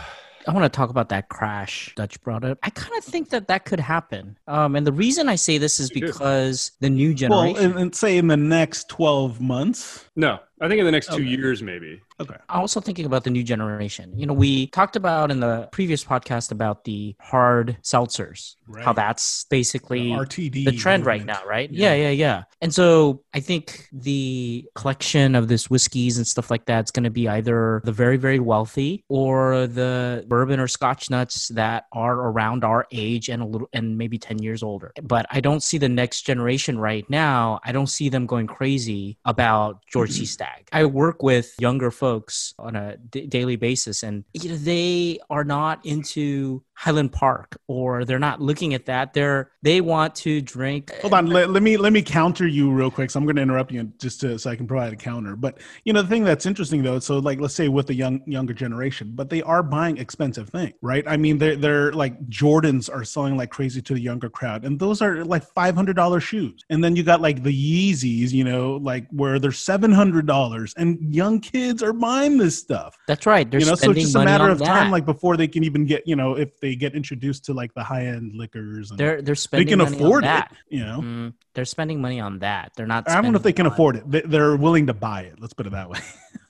I 0.47 0.51
want 0.51 0.63
to 0.63 0.69
talk 0.69 0.89
about 0.89 1.09
that 1.09 1.29
crash 1.29 1.93
Dutch 1.95 2.21
brought 2.21 2.43
up. 2.43 2.57
I 2.63 2.69
kind 2.69 2.97
of 2.97 3.03
think 3.03 3.29
that 3.29 3.47
that 3.47 3.65
could 3.65 3.79
happen. 3.79 4.37
Um, 4.47 4.75
and 4.75 4.85
the 4.85 4.91
reason 4.91 5.29
I 5.29 5.35
say 5.35 5.57
this 5.57 5.79
is 5.79 5.89
because 5.89 6.71
the 6.79 6.89
new 6.89 7.13
generation. 7.13 7.53
Well, 7.53 7.63
and, 7.63 7.79
and 7.79 7.95
say 7.95 8.17
in 8.17 8.27
the 8.27 8.37
next 8.37 8.89
12 8.89 9.41
months. 9.41 10.05
No, 10.15 10.39
I 10.61 10.67
think 10.67 10.79
in 10.79 10.85
the 10.85 10.91
next 10.91 11.07
two 11.07 11.15
okay. 11.15 11.23
years, 11.23 11.61
maybe. 11.61 12.01
Okay. 12.21 12.35
I'm 12.49 12.59
also 12.59 12.81
thinking 12.81 13.05
about 13.05 13.23
the 13.23 13.29
new 13.29 13.43
generation. 13.43 14.11
You 14.17 14.25
know, 14.25 14.33
we 14.33 14.67
talked 14.67 14.95
about 14.95 15.31
in 15.31 15.39
the 15.39 15.69
previous 15.71 16.03
podcast 16.03 16.51
about 16.51 16.83
the 16.83 17.15
hard 17.21 17.77
seltzers, 17.81 18.55
right. 18.67 18.83
how 18.83 18.91
that's 18.91 19.45
basically 19.45 20.09
the 20.09 20.19
RTD 20.19 20.65
the 20.65 20.71
trend 20.73 21.05
right 21.05 21.25
now, 21.25 21.41
right? 21.45 21.71
Yeah. 21.71 21.93
yeah, 21.93 22.09
yeah, 22.09 22.09
yeah. 22.09 22.43
And 22.61 22.73
so 22.73 23.23
I 23.33 23.39
think 23.39 23.87
the 23.93 24.67
collection 24.75 25.35
of 25.35 25.47
this 25.47 25.69
whiskeys 25.69 26.17
and 26.17 26.27
stuff 26.27 26.51
like 26.51 26.65
that 26.65 26.85
is 26.85 26.91
going 26.91 27.05
to 27.05 27.09
be 27.09 27.29
either 27.29 27.81
the 27.85 27.93
very, 27.93 28.17
very 28.17 28.39
wealthy 28.39 29.05
or 29.07 29.67
the 29.67 30.25
bourbon 30.27 30.59
or 30.59 30.67
scotch 30.67 31.09
nuts 31.09 31.47
that 31.49 31.85
are 31.93 32.15
around 32.15 32.65
our 32.65 32.85
age 32.91 33.29
and 33.29 33.41
a 33.41 33.45
little 33.45 33.69
and 33.71 33.97
maybe 33.97 34.17
10 34.17 34.39
years 34.39 34.61
older. 34.61 34.91
But 35.01 35.25
I 35.31 35.39
don't 35.39 35.63
see 35.63 35.77
the 35.77 35.89
next 35.89 36.23
generation 36.23 36.77
right 36.79 37.09
now. 37.09 37.61
I 37.63 37.71
don't 37.71 37.87
see 37.87 38.09
them 38.09 38.25
going 38.25 38.47
crazy 38.47 39.17
about 39.23 39.85
George 39.87 40.17
T. 40.17 40.25
Stagg. 40.39 40.67
I 40.73 40.85
work 40.85 41.23
with 41.23 41.55
younger 41.59 41.91
folks 41.91 42.08
folks 42.09 42.55
on 42.57 42.75
a 42.75 42.97
d- 42.97 43.27
daily 43.27 43.55
basis, 43.55 44.03
and 44.03 44.23
you 44.33 44.49
know, 44.49 44.55
they 44.55 45.19
are 45.29 45.43
not 45.43 45.85
into 45.85 46.63
Highland 46.79 47.11
Park 47.11 47.57
or 47.67 48.05
they're 48.05 48.19
not 48.19 48.39
looking 48.39 48.73
at 48.73 48.85
that. 48.85 49.13
They're 49.13 49.51
they 49.61 49.81
want 49.81 50.15
to 50.15 50.41
drink. 50.41 50.95
Hold 51.01 51.13
on, 51.13 51.27
let, 51.27 51.49
let 51.49 51.61
me 51.61 51.75
let 51.75 51.91
me 51.91 52.01
counter 52.01 52.47
you 52.47 52.71
real 52.71 52.89
quick. 52.89 53.11
So 53.11 53.19
I'm 53.19 53.25
going 53.25 53.35
to 53.35 53.41
interrupt 53.41 53.73
you 53.73 53.91
just 53.99 54.21
to, 54.21 54.39
so 54.39 54.49
I 54.49 54.55
can 54.55 54.65
provide 54.65 54.93
a 54.93 54.95
counter. 54.95 55.35
But 55.35 55.59
you 55.83 55.91
know 55.91 56.01
the 56.01 56.07
thing 56.07 56.23
that's 56.23 56.45
interesting 56.45 56.81
though, 56.81 56.99
so 56.99 57.19
like 57.19 57.41
let's 57.41 57.53
say 57.53 57.67
with 57.67 57.87
the 57.87 57.93
young 57.93 58.21
younger 58.25 58.53
generation, 58.53 59.11
but 59.13 59.29
they 59.29 59.41
are 59.41 59.61
buying 59.61 59.97
expensive 59.97 60.47
things, 60.47 60.73
right? 60.81 61.03
I 61.05 61.17
mean 61.17 61.37
they're 61.37 61.57
they're 61.57 61.91
like 61.91 62.17
Jordans 62.29 62.89
are 62.89 63.03
selling 63.03 63.35
like 63.35 63.49
crazy 63.49 63.81
to 63.81 63.93
the 63.93 64.01
younger 64.01 64.29
crowd, 64.29 64.63
and 64.63 64.79
those 64.79 65.01
are 65.01 65.25
like 65.25 65.43
five 65.43 65.75
hundred 65.75 65.97
dollar 65.97 66.21
shoes. 66.21 66.63
And 66.69 66.81
then 66.81 66.95
you 66.95 67.03
got 67.03 67.19
like 67.19 67.43
the 67.43 67.51
Yeezys, 67.51 68.31
you 68.31 68.45
know, 68.45 68.77
like 68.77 69.05
where 69.09 69.37
they're 69.37 69.51
seven 69.51 69.91
hundred 69.91 70.25
dollars, 70.25 70.73
and 70.77 71.13
young 71.13 71.41
kids 71.41 71.83
are 71.83 71.91
buying 71.99 72.37
this 72.37 72.57
stuff. 72.57 72.97
That's 73.07 73.25
right. 73.25 73.49
They're 73.49 73.59
you 73.59 73.65
know, 73.65 73.75
so 73.75 73.91
it's 73.91 74.01
just 74.01 74.15
a 74.15 74.23
matter 74.23 74.49
of 74.49 74.59
that. 74.59 74.65
time, 74.65 74.91
like 74.91 75.05
before 75.05 75.37
they 75.37 75.47
can 75.47 75.63
even 75.63 75.85
get, 75.85 76.07
you 76.07 76.15
know, 76.15 76.35
if 76.35 76.59
they 76.59 76.75
get 76.75 76.95
introduced 76.95 77.45
to 77.45 77.53
like 77.53 77.73
the 77.73 77.83
high 77.83 78.05
end 78.05 78.35
liquors. 78.35 78.91
they're 78.95 79.21
they're 79.21 79.35
spending. 79.35 79.67
They 79.67 79.85
can 79.85 79.93
afford 79.93 80.23
it. 80.25 80.43
You 80.69 80.85
know, 80.85 81.01
mm, 81.01 81.33
they're 81.53 81.65
spending 81.65 82.01
money 82.01 82.19
on 82.19 82.39
that. 82.39 82.71
They're 82.75 82.87
not. 82.87 83.09
I 83.09 83.21
don't 83.21 83.31
know 83.31 83.37
if 83.37 83.43
they 83.43 83.53
can 83.53 83.65
afford 83.65 83.97
it. 83.97 84.29
They're 84.29 84.55
willing 84.55 84.87
to 84.87 84.93
buy 84.93 85.21
it. 85.21 85.39
Let's 85.39 85.53
put 85.53 85.67
it 85.67 85.71
that 85.71 85.89
way. 85.89 85.99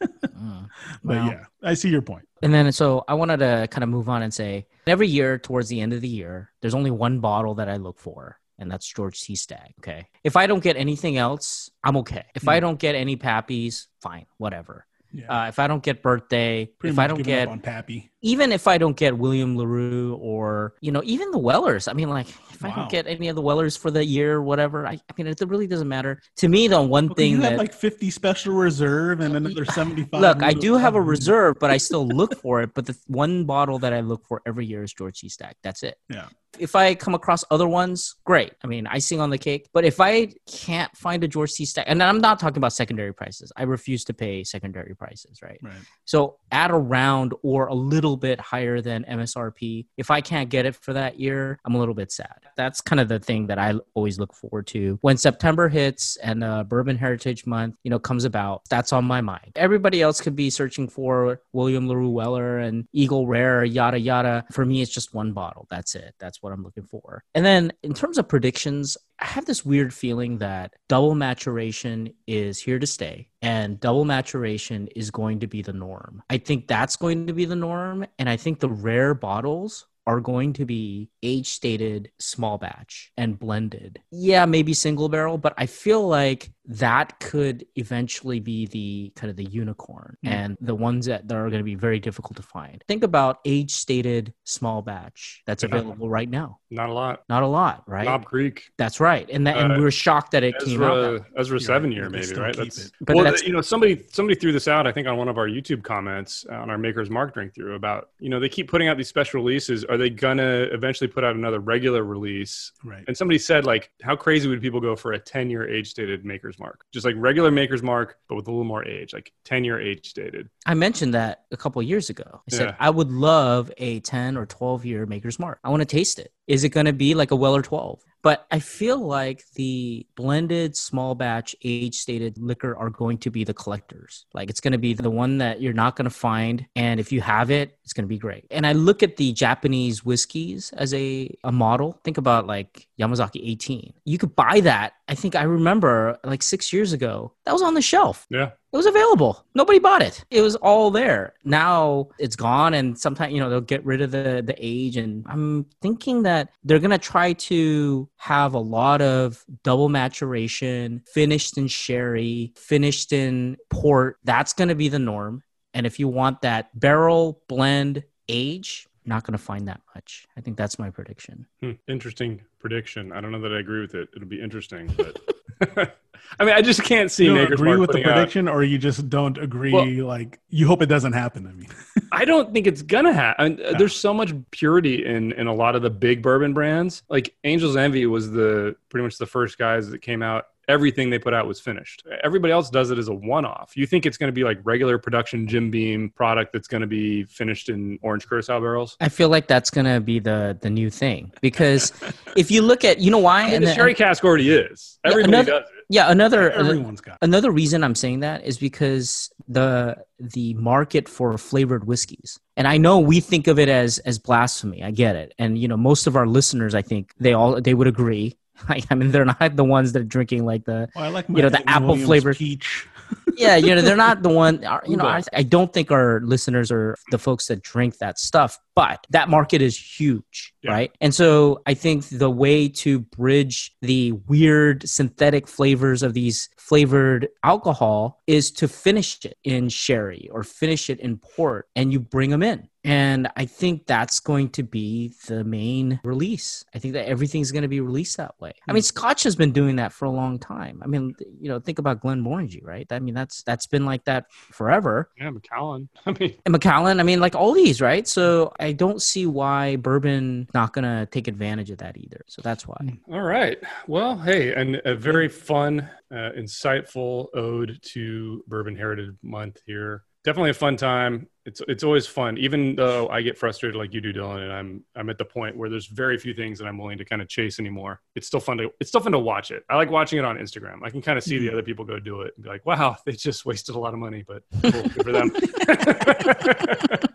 mm, 0.02 0.70
but 1.04 1.14
yeah, 1.14 1.46
I 1.64 1.74
see 1.74 1.90
your 1.90 2.02
point. 2.02 2.28
And 2.42 2.54
then 2.54 2.72
so 2.72 3.04
I 3.08 3.16
wanted 3.16 3.38
to 3.38 3.68
kind 3.70 3.84
of 3.84 3.90
move 3.90 4.10
on 4.10 4.22
and 4.22 4.34
say 4.34 4.68
every 4.88 5.08
year 5.08 5.38
towards 5.38 5.70
the 5.70 5.82
end 5.82 5.94
of 5.94 6.02
the 6.02 6.08
year, 6.08 6.52
there's 6.62 6.76
only 6.76 6.92
one 6.92 7.20
bottle 7.20 7.56
that 7.56 7.70
I 7.70 7.78
look 7.78 8.00
for 8.00 8.40
and 8.60 8.70
that's 8.70 8.86
George 8.86 9.22
T. 9.22 9.36
Stagg. 9.36 9.74
Okay. 9.80 10.08
If 10.24 10.36
I 10.36 10.46
don't 10.46 10.62
get 10.62 10.76
anything 10.76 11.18
else, 11.18 11.72
I'm 11.84 11.98
okay. 11.98 12.26
If 12.36 12.44
mm. 12.44 12.52
I 12.52 12.60
don't 12.60 12.78
get 12.78 12.94
any 12.94 13.16
pappies, 13.16 13.88
fine, 14.02 14.26
whatever. 14.38 14.86
Yeah. 15.12 15.46
Uh, 15.46 15.48
if 15.48 15.60
I 15.60 15.68
don't 15.68 15.84
get 15.84 16.02
birthday, 16.02 16.66
Pretty 16.66 16.94
if 16.94 17.00
I 17.00 17.08
don't 17.08 17.24
get 17.24 17.48
on 17.48 17.60
Pappy, 17.60 18.09
even 18.22 18.52
if 18.52 18.68
I 18.68 18.78
don't 18.78 18.98
get 18.98 19.18
William 19.18 19.56
Larue 19.56 20.16
or 20.16 20.74
you 20.82 20.92
know 20.92 21.02
even 21.06 21.32
the 21.32 21.38
Wellers, 21.38 21.88
I 21.88 21.94
mean 21.94 22.10
like 22.10 22.28
if 22.28 22.62
wow. 22.62 22.72
I 22.72 22.76
don't 22.76 22.90
get 22.90 23.08
any 23.08 23.28
of 23.28 23.36
the 23.36 23.42
Wellers 23.42 23.78
for 23.78 23.92
the 23.92 24.04
year, 24.04 24.36
or 24.36 24.42
whatever, 24.42 24.86
I, 24.86 24.94
I 24.94 25.14
mean 25.18 25.28
it 25.28 25.40
really 25.48 25.68
doesn't 25.68 25.88
matter 25.88 26.22
to 26.38 26.48
me. 26.48 26.68
The 26.68 26.82
one 26.82 27.08
well, 27.08 27.16
thing 27.16 27.32
you 27.32 27.42
that 27.42 27.52
have 27.52 27.60
like 27.60 27.74
fifty 27.74 28.10
special 28.10 28.54
reserve 28.54 29.22
and 29.22 29.36
another 29.36 29.66
seventy 29.66 30.04
five. 30.04 30.22
Look, 30.22 30.44
I 30.44 30.54
do 30.54 30.76
have 30.76 30.96
a 30.96 31.02
reserve, 31.02 31.58
but 31.60 31.70
I 31.70 31.78
still 31.78 32.08
look 32.08 32.36
for 32.42 32.62
it. 32.62 32.74
But 32.74 32.86
the 32.86 32.98
one 33.08 33.46
bottle 33.46 33.80
that 33.80 33.94
I 33.94 34.02
look 34.02 34.26
for 34.26 34.42
every 34.46 34.66
year 34.66 34.84
is 34.84 34.94
George 34.94 35.20
T. 35.20 35.30
Stagg. 35.30 35.56
That's 35.64 35.84
it. 35.84 35.98
Yeah 36.10 36.28
if 36.58 36.76
I 36.76 36.96
come 36.96 37.14
across 37.14 37.44
other 37.52 37.68
ones, 37.68 38.16
great. 38.26 38.54
I 38.64 38.68
mean, 38.68 38.88
icing 38.88 39.20
on 39.20 39.30
the 39.30 39.38
cake. 39.38 39.70
But 39.74 39.86
if 39.86 40.00
I 40.00 40.30
can't 40.50 40.96
find 40.98 41.24
a 41.24 41.28
George 41.28 41.54
T. 41.54 41.66
Stagg, 41.66 41.86
and 41.88 42.02
I'm 42.02 42.20
not 42.20 42.40
talking 42.40 42.58
about 42.58 42.74
secondary 42.74 43.14
prices, 43.14 43.52
I 43.56 43.64
refuse 43.64 44.04
to 44.06 44.14
pay 44.14 44.44
secondary 44.44 44.96
prices, 44.96 45.42
right? 45.42 45.60
Right. 45.62 45.74
So 46.06 46.38
at 46.52 46.72
around 46.72 47.34
or 47.44 47.68
a 47.68 47.74
little 47.74 48.09
bit 48.18 48.40
higher 48.40 48.82
than 48.82 49.04
MSRP, 49.06 49.86
if 49.98 50.12
I 50.12 50.22
can't 50.22 50.50
get 50.50 50.66
it 50.66 50.76
for 50.76 50.94
that 50.94 51.20
year, 51.20 51.60
I'm 51.66 51.76
a 51.76 51.80
little 51.80 51.94
bit 51.94 52.12
sad. 52.12 52.40
That's 52.56 52.82
kind 52.82 53.00
of 53.00 53.08
the 53.08 53.20
thing 53.20 53.48
that 53.48 53.60
I 53.60 53.74
always 53.94 54.20
look 54.20 54.34
forward 54.34 54.68
to 54.68 54.98
when 55.02 55.18
September 55.18 55.70
hits 55.70 56.18
and 56.18 56.44
uh, 56.44 56.64
Bourbon 56.64 56.98
Heritage 56.98 57.46
Month, 57.46 57.76
you 57.84 57.90
know, 57.90 58.00
comes 58.00 58.26
about. 58.26 58.62
That's 58.70 58.94
on 58.94 59.06
my 59.06 59.22
mind. 59.22 59.52
Everybody 59.56 60.02
else 60.02 60.22
could 60.22 60.36
be 60.36 60.50
searching 60.50 60.88
for 60.88 61.42
William 61.54 61.88
Larue 61.88 62.10
Weller 62.10 62.60
and 62.60 62.88
Eagle 62.94 63.28
Rare, 63.28 63.64
yada 63.64 64.00
yada. 64.00 64.46
For 64.52 64.66
me, 64.66 64.82
it's 64.82 64.92
just 64.92 65.14
one 65.14 65.34
bottle. 65.34 65.68
That's 65.70 65.96
it. 65.96 66.16
That's 66.20 66.42
what 66.42 66.54
I'm 66.54 66.64
looking 66.64 66.86
for. 66.86 67.24
And 67.36 67.46
then 67.46 67.72
in 67.84 67.94
terms 67.94 68.18
of 68.18 68.28
predictions, 68.28 68.98
I 69.22 69.26
have 69.26 69.46
this 69.46 69.66
weird 69.66 69.94
feeling 69.94 70.38
that 70.38 70.74
double 70.88 71.14
maturation 71.14 72.14
is 72.26 72.60
here 72.60 72.80
to 72.80 72.88
stay 72.88 73.30
and 73.42 73.80
double 73.80 74.06
maturation 74.06 74.88
is 74.96 75.12
going 75.12 75.40
to 75.42 75.48
be 75.48 75.62
the 75.62 75.74
norm. 75.74 76.24
I 76.30 76.38
think 76.38 76.68
that's 76.68 76.96
going 76.96 77.28
to 77.28 77.34
be 77.34 77.46
the 77.46 77.56
norm. 77.56 78.06
And 78.18 78.30
I 78.30 78.38
think 78.38 78.60
the 78.60 78.70
rare 78.70 79.14
bottles 79.14 79.88
are 80.08 80.22
going 80.22 80.54
to 80.54 80.66
be 80.66 81.10
age 81.22 81.50
stated 81.50 82.12
small 82.20 82.58
batch 82.58 83.12
and 83.18 83.38
blended. 83.38 84.00
Yeah, 84.12 84.46
maybe 84.46 84.74
single 84.74 85.10
barrel, 85.10 85.38
but 85.38 85.54
I 85.58 85.66
feel 85.66 86.08
like 86.08 86.50
that 86.70 87.20
could 87.20 87.66
eventually 87.76 88.40
be 88.40 88.68
the 88.68 89.12
kind 89.16 89.30
of 89.32 89.36
the 89.36 89.44
unicorn 89.46 90.16
Mm. 90.24 90.30
and 90.30 90.58
the 90.62 90.76
ones 90.76 91.08
that, 91.08 91.28
that 91.28 91.36
are 91.36 91.50
going 91.50 91.60
to 91.60 91.64
be 91.64 91.76
very 91.76 92.00
difficult 92.00 92.38
to 92.38 92.44
find. 92.44 92.84
Think 92.88 93.04
about 93.04 93.40
age 93.44 93.72
stated 93.72 94.34
small 94.44 94.82
batch 94.84 95.42
that's 95.48 95.64
Yeah. 95.64 95.70
available 95.70 96.10
right 96.10 96.30
now. 96.30 96.60
Not 96.70 96.90
a 96.90 96.94
lot. 96.94 97.24
Not 97.28 97.42
a 97.42 97.48
lot, 97.48 97.84
right? 97.88 98.06
Knob 98.06 98.26
Creek, 98.26 98.70
That's 98.78 99.00
right. 99.00 99.28
And 99.32 99.48
that, 99.48 99.58
and 99.58 99.72
Uh, 99.74 99.76
we 99.78 99.82
were 99.84 99.90
shocked 99.92 100.32
that 100.32 100.44
it 100.44 100.56
came 100.60 100.82
out. 100.84 100.98
Ezra, 100.98 101.26
Ezra 101.38 101.54
You're 101.56 101.60
seven 101.60 101.90
right, 101.90 101.96
year 101.98 102.10
maybe, 102.10 102.34
right? 102.36 102.56
That's. 102.56 102.92
But 103.02 103.16
well, 103.16 103.24
that's- 103.26 103.44
you 103.46 103.52
know, 103.54 103.62
somebody 103.62 104.04
somebody 104.12 104.36
threw 104.40 104.52
this 104.52 104.68
out. 104.68 104.86
I 104.86 104.92
think 104.92 105.08
on 105.08 105.18
one 105.18 105.28
of 105.28 105.38
our 105.40 105.48
YouTube 105.48 105.84
comments 105.84 106.46
uh, 106.52 106.54
on 106.56 106.70
our 106.70 106.78
Maker's 106.78 107.10
Mark 107.10 107.34
drink 107.34 107.56
through 107.56 107.76
about 107.76 108.10
you 108.20 108.30
know 108.30 108.40
they 108.40 108.50
keep 108.50 108.70
putting 108.70 108.88
out 108.88 108.98
these 108.98 109.08
special 109.10 109.42
releases. 109.42 109.84
Are 109.86 109.98
they 109.98 110.10
gonna 110.12 110.68
eventually 110.72 111.08
put 111.08 111.24
out 111.24 111.36
another 111.36 111.60
regular 111.60 112.04
release? 112.04 112.72
Right. 112.84 113.04
And 113.08 113.18
somebody 113.18 113.40
said 113.40 113.66
like, 113.66 113.90
how 114.04 114.16
crazy 114.16 114.48
would 114.48 114.62
people 114.62 114.80
go 114.82 114.96
for 114.96 115.14
a 115.14 115.20
ten 115.20 115.50
year 115.50 115.68
age 115.68 115.90
stated 115.90 116.24
Maker's 116.26 116.59
Mark? 116.60 116.86
Just 116.94 117.06
like 117.06 117.16
regular 117.18 117.52
Maker's 117.52 117.84
Mark, 117.84 118.18
but 118.28 118.36
with 118.36 118.48
a 118.48 118.52
little 118.52 118.64
more 118.66 118.86
age, 118.86 119.14
like 119.14 119.32
ten 119.46 119.64
year 119.64 119.80
age 119.80 120.10
stated. 120.10 120.50
I 120.66 120.74
mentioned 120.74 121.14
that 121.14 121.46
a 121.52 121.58
couple 121.58 121.82
years 121.82 122.10
ago. 122.10 122.42
I 122.52 122.56
said 122.56 122.68
Yeah. 122.68 122.76
I 122.80 122.90
would 122.90 123.12
love 123.12 123.72
a 123.78 124.00
10 124.02 124.38
or 124.38 124.46
12 124.46 124.86
year 124.86 125.06
maker's 125.06 125.40
mark. 125.40 125.60
I 125.64 125.70
want 125.70 125.82
to 125.82 125.86
taste 125.86 126.20
it. 126.20 126.32
Is 126.48 126.64
it 126.64 126.70
going 126.70 126.86
to 126.86 126.94
be 126.94 127.14
like 127.16 127.32
a 127.32 127.36
Weller 127.36 127.62
12? 127.62 128.02
But 128.22 128.46
I 128.52 128.60
feel 128.60 128.98
like 129.00 129.44
the 129.56 130.06
blended 130.16 130.76
small 130.76 131.16
batch 131.16 131.56
age 131.64 131.96
stated 131.96 132.38
liquor 132.38 132.76
are 132.76 132.90
going 132.90 133.18
to 133.20 133.32
be 133.32 133.46
the 133.46 133.54
collectors. 133.54 134.26
Like 134.34 134.50
it's 134.50 134.60
going 134.60 134.74
to 134.74 134.78
be 134.78 134.94
the 134.94 135.10
one 135.10 135.38
that 135.38 135.62
you're 135.62 135.72
not 135.74 135.96
going 135.96 136.04
to 136.10 136.16
find 136.16 136.66
and 136.76 137.00
if 137.00 137.14
you 137.14 137.22
have 137.22 137.50
it, 137.50 137.78
it's 137.86 137.94
going 137.94 138.04
to 138.04 138.10
be 138.10 138.18
great. 138.18 138.46
And 138.52 138.68
I 138.68 138.74
look 138.74 139.04
at 139.04 139.16
the 139.16 139.32
Japanese 139.32 140.04
whiskeys 140.04 140.72
as 140.74 140.94
a 140.94 141.34
a 141.46 141.52
model. 141.52 142.00
Think 142.04 142.18
about 142.18 142.46
like 142.46 142.89
Yamazaki 143.00 143.42
18. 143.42 143.94
You 144.06 144.18
could 144.18 144.36
buy 144.36 144.60
that. 144.62 144.94
I 145.08 145.16
think 145.16 145.36
I 145.36 145.44
remember 145.44 146.20
like 146.24 146.44
6 146.44 146.74
years 146.74 146.94
ago. 146.94 147.34
That 147.46 147.54
was 147.54 147.62
on 147.62 147.74
the 147.74 147.82
shelf. 147.82 148.28
Yeah. 148.30 148.52
It 148.72 148.78
was 148.78 148.86
available. 148.86 149.46
Nobody 149.56 149.80
bought 149.80 150.04
it. 150.04 150.24
It 150.30 150.42
was 150.42 150.56
all 150.58 150.92
there. 150.92 151.34
Now 151.44 152.10
it's 152.20 152.36
gone, 152.36 152.76
and 152.76 152.98
sometimes 152.98 153.34
you 153.34 153.40
know 153.40 153.50
they'll 153.50 153.62
get 153.62 153.84
rid 153.84 154.02
of 154.02 154.12
the 154.12 154.44
the 154.46 154.56
age. 154.60 154.98
And 154.98 155.26
I'm 155.28 155.66
thinking 155.82 156.24
that 156.24 156.50
they're 156.64 156.80
gonna 156.80 157.00
try 157.00 157.34
to 157.34 158.10
have 158.18 158.54
a 158.54 158.60
lot 158.60 159.02
of 159.02 159.44
double 159.64 159.90
maturation, 159.90 161.02
finished 161.12 161.58
in 161.58 161.68
sherry, 161.68 162.54
finished 162.58 163.12
in 163.12 163.58
port. 163.70 164.18
That's 164.24 164.54
gonna 164.54 164.76
be 164.76 164.90
the 164.90 165.00
norm. 165.00 165.42
And 165.74 165.88
if 165.88 166.00
you 166.00 166.08
want 166.08 166.42
that 166.42 166.78
barrel 166.80 167.42
blend 167.48 168.04
age, 168.28 168.88
you're 169.10 169.16
not 169.16 169.24
gonna 169.24 169.38
find 169.40 169.68
that 169.68 169.82
much. 169.96 170.28
I 170.38 170.42
think 170.42 170.56
that's 170.56 170.78
my 170.78 170.90
prediction. 170.92 171.48
Hmm, 171.62 171.72
interesting 171.88 172.42
prediction. 172.60 173.12
I 173.12 173.20
don't 173.22 173.32
know 173.32 173.42
that 173.42 173.52
I 173.54 173.60
agree 173.60 173.82
with 173.82 173.96
it. 173.96 174.10
It'll 174.16 174.28
be 174.28 174.40
interesting, 174.40 174.94
but 174.96 175.20
I 176.40 176.46
mean, 176.46 176.54
I 176.54 176.62
just 176.62 176.84
can't 176.84 177.12
see 177.12 177.26
you 177.26 177.36
don't 177.36 177.52
agree 177.54 177.70
Mark 177.70 177.80
with 177.80 177.88
the 177.90 177.94
putting 177.94 178.08
out- 178.08 178.14
prediction, 178.14 178.48
or 178.48 178.64
you 178.64 178.78
just 178.78 179.10
don't 179.10 179.38
agree. 179.40 179.74
Well- 179.74 180.06
like 180.06 180.40
you 180.50 180.68
hope 180.68 180.82
it 180.84 180.86
doesn't 180.86 181.14
happen. 181.14 181.48
I 181.48 181.54
mean, 181.54 181.70
I 182.12 182.24
don't 182.24 182.54
think 182.54 182.68
it's 182.68 182.84
gonna 182.84 183.14
happen. 183.14 183.46
I 183.46 183.50
mean, 183.50 183.78
There's 183.80 183.96
so 183.96 184.14
much 184.14 184.32
purity 184.52 185.04
in 185.06 185.32
in 185.34 185.48
a 185.48 185.54
lot 185.54 185.76
of 185.76 185.82
the 185.82 185.90
big 185.90 186.22
bourbon 186.22 186.54
brands. 186.54 187.02
Like 187.10 187.36
Angel's 187.44 187.76
Envy 187.76 188.06
was 188.06 188.30
the 188.32 188.76
pretty 188.90 189.04
much 189.04 189.18
the 189.18 189.26
first 189.26 189.58
guys 189.58 189.90
that 189.90 190.00
came 190.04 190.22
out. 190.22 190.46
Everything 190.70 191.10
they 191.10 191.20
put 191.20 191.34
out 191.34 191.48
was 191.48 191.60
finished. 191.60 192.04
Everybody 192.24 192.54
else 192.54 192.70
does 192.70 192.92
it 192.92 192.98
as 192.98 193.08
a 193.10 193.14
one-off. 193.14 193.76
You 193.76 193.86
think 193.86 194.06
it's 194.06 194.18
going 194.18 194.30
to 194.30 194.34
be 194.34 194.44
like 194.46 194.60
regular 194.64 194.98
production 194.98 195.48
Jim 195.48 195.70
Beam 195.72 196.12
product 196.16 196.54
that's 196.54 196.68
going 196.68 196.82
to 196.82 196.88
be 196.88 197.24
finished 197.26 197.68
in 197.68 198.00
orange 198.02 198.28
curacao 198.28 198.60
barrels? 198.62 198.96
I 199.02 199.10
feel 199.10 199.30
like 199.30 199.48
that's 199.48 199.70
gonna 199.70 200.00
be 200.00 200.20
the 200.20 200.58
the 200.62 200.70
new 200.70 200.90
thing 200.90 201.32
because 201.42 201.92
if 202.38 202.52
you 202.52 202.62
look 202.62 202.86
at 202.86 203.00
you 203.00 203.10
know 203.12 203.18
why 203.18 203.42
I 203.42 203.46
mean, 203.48 203.54
and 203.56 203.68
the 203.68 203.74
sherry 203.74 203.94
cask 203.96 204.24
already 204.24 204.52
is. 204.52 205.00
Yeah, 205.04 205.12
Everybody 205.12 205.34
another- 205.34 205.52
does 205.52 205.70
it. 205.70 205.86
yeah 205.90 206.12
another 206.12 206.52
everyone's 206.52 207.02
got. 207.02 207.18
another 207.22 207.52
reason 207.52 207.84
I'm 207.84 207.96
saying 207.96 208.20
that 208.22 208.46
is 208.46 208.58
because 208.60 209.32
the 209.48 209.98
the 210.20 210.54
market 210.56 211.10
for 211.10 211.38
flavored 211.38 211.86
whiskeys 211.88 212.40
and 212.58 212.68
I 212.68 212.78
know 212.78 213.00
we 213.00 213.20
think 213.20 213.48
of 213.48 213.58
it 213.60 213.70
as 213.70 213.98
as 214.00 214.20
blasphemy 214.20 214.84
I 214.84 214.92
get 214.92 215.16
it 215.16 215.34
and 215.40 215.58
you 215.58 215.68
know 215.68 215.78
most 215.78 216.06
of 216.08 216.16
our 216.16 216.28
listeners 216.28 216.76
I 216.76 216.82
think 216.84 217.14
they 217.20 217.34
all 217.34 217.60
they 217.62 217.74
would 217.74 217.88
agree 217.88 218.38
I, 218.70 218.82
I 218.90 218.96
mean 218.96 219.12
they're 219.12 219.26
not 219.26 219.56
the 219.56 219.64
ones 219.64 219.94
that 219.94 220.02
are 220.02 220.06
drinking 220.06 220.46
like 220.46 220.66
the 220.66 220.90
like 220.96 221.28
you 221.30 221.42
know, 221.42 221.50
the 221.50 221.68
apple 221.70 221.96
flavored- 221.98 222.38
peach. 222.38 222.88
yeah 223.38 223.56
you 223.56 223.74
know 223.74 223.82
they're 223.82 223.96
not 223.96 224.22
the 224.22 224.30
one 224.30 224.64
uh, 224.64 224.80
you 224.86 224.96
know 224.96 225.06
I, 225.06 225.24
I 225.34 225.42
don't 225.42 225.74
think 225.74 225.92
our 225.92 226.20
listeners 226.22 226.72
are 226.72 226.96
the 227.10 227.18
folks 227.18 227.48
that 227.48 227.64
drink 227.64 227.98
that 227.98 228.20
stuff 228.20 228.60
but 228.76 229.06
that 229.10 229.30
market 229.30 229.64
is 229.64 229.78
huge 229.78 230.54
Yeah. 230.62 230.72
right? 230.72 230.92
And 231.02 231.14
so 231.14 231.62
i 231.66 231.74
think 231.74 232.06
the 232.10 232.30
way 232.30 232.68
to 232.68 233.00
bridge 233.00 233.76
the 233.82 234.14
weird 234.28 234.88
synthetic 234.88 235.48
flavors 235.48 236.04
of 236.04 236.14
these 236.14 236.50
flavored 236.58 237.28
alcohol 237.44 238.22
is 238.28 238.52
to 238.52 238.68
finish 238.68 239.26
it 239.26 239.38
in 239.44 239.70
sherry 239.70 240.30
or 240.32 240.44
finish 240.44 240.90
it 240.90 241.00
in 241.00 241.18
port 241.18 241.68
and 241.76 241.92
you 241.92 242.00
bring 242.00 242.30
them 242.30 242.44
in. 242.44 242.68
And 242.84 243.30
i 243.36 243.46
think 243.46 243.88
that's 243.88 244.20
going 244.20 244.50
to 244.52 244.64
be 244.64 245.14
the 245.28 245.44
main 245.44 246.00
release. 246.04 246.64
I 246.74 246.80
think 246.80 246.94
that 246.94 247.08
everything's 247.08 247.52
going 247.52 247.64
to 247.64 247.68
be 247.68 247.82
released 247.82 248.18
that 248.18 248.36
way. 248.40 248.54
I 248.68 248.74
mean 248.74 248.84
hmm. 248.84 248.86
scotch 248.86 249.24
has 249.24 249.36
been 249.36 249.52
doing 249.52 249.78
that 249.78 249.94
for 249.94 250.06
a 250.06 250.12
long 250.12 250.40
time. 250.40 250.82
I 250.84 250.88
mean 250.88 251.16
you 251.40 251.50
know 251.50 251.60
think 251.60 251.80
about 251.80 252.02
glenmorangie 252.02 252.66
right? 252.66 252.88
I 252.92 253.00
mean 253.00 253.16
that's 253.16 253.44
that's 253.44 253.68
been 253.68 253.86
like 253.86 254.04
that 254.06 254.32
forever. 254.32 255.10
Yeah, 255.18 255.30
Macallan. 255.32 255.90
I 256.06 256.12
mean, 256.20 256.36
and 256.46 256.52
Macallan, 256.52 257.00
I 257.00 257.04
mean, 257.04 257.20
like 257.20 257.36
all 257.36 257.54
these, 257.54 257.82
right? 257.82 258.08
So 258.08 258.54
I 258.60 258.72
don't 258.72 259.02
see 259.02 259.26
why 259.26 259.76
bourbon 259.78 260.48
not 260.54 260.74
gonna 260.74 261.06
take 261.06 261.28
advantage 261.28 261.70
of 261.72 261.78
that 261.80 261.98
either. 261.98 262.22
So 262.28 262.42
that's 262.42 262.68
why. 262.68 262.78
All 263.12 263.22
right. 263.22 263.58
Well, 263.88 264.18
hey, 264.18 264.54
and 264.54 264.82
a 264.86 264.96
very 264.96 265.28
fun, 265.28 265.90
uh, 266.12 266.32
insightful 266.38 267.28
ode 267.36 267.80
to 267.94 268.44
Bourbon 268.48 268.76
Heritage 268.76 269.16
Month 269.22 269.62
here. 269.66 270.04
Definitely 270.26 270.50
a 270.50 270.56
fun 270.56 270.76
time. 270.76 271.28
It's 271.46 271.62
it's 271.68 271.84
always 271.84 272.06
fun, 272.06 272.38
even 272.38 272.76
though 272.76 273.08
I 273.08 273.22
get 273.22 273.38
frustrated 273.38 273.78
like 273.78 273.94
you 273.94 274.02
do, 274.02 274.14
Dylan, 274.14 274.44
and 274.44 274.52
I'm 274.52 274.84
I'm 274.96 275.10
at 275.10 275.18
the 275.18 275.26
point 275.26 275.56
where 275.56 275.70
there's 275.70 275.88
very 275.88 276.18
few 276.18 276.34
things 276.34 276.60
that 276.60 276.66
I'm 276.66 276.78
willing 276.78 276.98
to 276.98 277.06
kind 277.06 277.22
of 277.22 277.30
chase 277.30 277.60
anymore. 277.60 278.02
It's 278.16 278.28
still 278.28 278.42
fun 278.42 278.58
to 278.58 278.70
it's 278.80 278.90
still 278.90 279.02
fun 279.02 279.14
to 279.14 279.20
watch 279.20 279.50
it. 279.50 279.64
I 279.70 279.78
like 279.78 279.90
watching 279.90 280.20
it 280.20 280.26
on 280.26 280.38
Instagram. 280.38 280.84
I 280.84 280.90
can 280.90 281.02
kind 281.02 281.18
of 281.18 281.24
see 281.24 281.40
the 281.40 281.50
other 281.50 281.64
people 281.64 281.86
go 281.86 282.00
do 282.00 282.22
it 282.22 282.34
and 282.36 282.44
be 282.44 282.50
like, 282.50 282.66
wow, 282.66 282.98
they 283.06 283.14
just 283.14 283.46
wasted 283.46 283.76
a 283.76 283.80
lot 283.80 283.94
of 283.94 284.00
money, 284.00 284.24
but 284.28 284.44
cool, 284.62 284.72
good 284.72 285.04
for 285.04 285.12
them. 285.12 285.32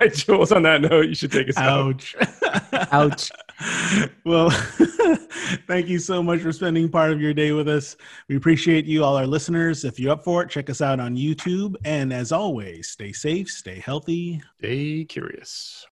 All 0.00 0.06
right, 0.06 0.14
Jules. 0.14 0.52
On 0.52 0.62
that 0.62 0.80
note, 0.82 1.08
you 1.08 1.14
should 1.14 1.32
take 1.32 1.48
us 1.48 1.56
out. 1.56 1.88
Ouch. 1.88 2.16
Ouch. 2.92 3.30
well, 4.24 4.50
thank 5.66 5.88
you 5.88 5.98
so 5.98 6.22
much 6.22 6.40
for 6.40 6.52
spending 6.52 6.88
part 6.88 7.10
of 7.10 7.20
your 7.20 7.34
day 7.34 7.52
with 7.52 7.68
us. 7.68 7.96
We 8.28 8.36
appreciate 8.36 8.84
you, 8.84 9.02
all 9.02 9.16
our 9.16 9.26
listeners. 9.26 9.84
If 9.84 9.98
you're 9.98 10.12
up 10.12 10.22
for 10.22 10.42
it, 10.42 10.50
check 10.50 10.70
us 10.70 10.80
out 10.80 11.00
on 11.00 11.16
YouTube. 11.16 11.74
And 11.84 12.12
as 12.12 12.30
always, 12.30 12.88
stay 12.88 13.12
safe, 13.12 13.48
stay 13.48 13.80
healthy. 13.80 14.40
Stay 14.58 15.04
curious. 15.04 15.86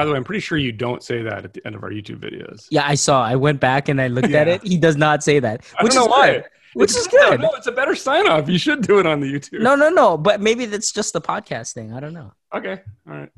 By 0.00 0.06
the 0.06 0.12
way, 0.12 0.16
I'm 0.16 0.24
pretty 0.24 0.40
sure 0.40 0.56
you 0.56 0.72
don't 0.72 1.02
say 1.02 1.22
that 1.24 1.44
at 1.44 1.52
the 1.52 1.60
end 1.66 1.74
of 1.74 1.82
our 1.82 1.90
YouTube 1.90 2.20
videos. 2.20 2.66
Yeah, 2.70 2.84
I 2.86 2.94
saw. 2.94 3.22
I 3.22 3.36
went 3.36 3.60
back 3.60 3.90
and 3.90 4.00
I 4.00 4.06
looked 4.08 4.32
at 4.32 4.48
it. 4.48 4.66
He 4.66 4.78
does 4.78 4.96
not 4.96 5.22
say 5.22 5.40
that, 5.40 5.62
I 5.78 5.82
which 5.84 5.92
don't 5.92 6.04
is 6.04 6.06
know 6.06 6.10
why. 6.10 6.32
good. 6.32 6.44
Which 6.72 6.90
It's- 6.92 7.02
is 7.06 7.08
good. 7.08 7.40
No, 7.42 7.50
it's 7.52 7.66
a 7.66 7.72
better 7.72 7.94
sign 7.94 8.26
off. 8.26 8.48
You 8.48 8.56
should 8.56 8.80
do 8.80 8.98
it 8.98 9.04
on 9.06 9.20
the 9.20 9.26
YouTube. 9.30 9.60
No, 9.60 9.74
no, 9.74 9.90
no. 9.90 10.16
But 10.16 10.40
maybe 10.40 10.64
that's 10.64 10.90
just 10.90 11.12
the 11.12 11.20
podcast 11.20 11.74
thing. 11.74 11.92
I 11.92 12.00
don't 12.00 12.14
know. 12.14 12.32
Okay. 12.54 12.80
All 13.06 13.12
right. 13.18 13.28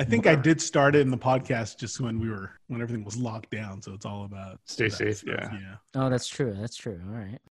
I 0.00 0.04
think 0.04 0.26
I 0.26 0.34
did 0.34 0.60
start 0.60 0.96
it 0.96 1.00
in 1.02 1.10
the 1.10 1.18
podcast 1.18 1.78
just 1.78 2.00
when 2.00 2.18
we 2.18 2.30
were 2.30 2.50
when 2.66 2.80
everything 2.82 3.04
was 3.04 3.16
locked 3.16 3.50
down. 3.50 3.80
So 3.82 3.92
it's 3.94 4.06
all 4.06 4.24
about 4.24 4.58
Stay 4.64 4.88
safe, 4.88 5.18
stuff, 5.18 5.34
yeah. 5.38 5.52
Yeah. 5.52 5.74
Oh, 5.96 6.08
that's 6.10 6.26
true. 6.28 6.56
That's 6.58 6.76
true. 6.76 7.00
All 7.08 7.14
right. 7.16 7.38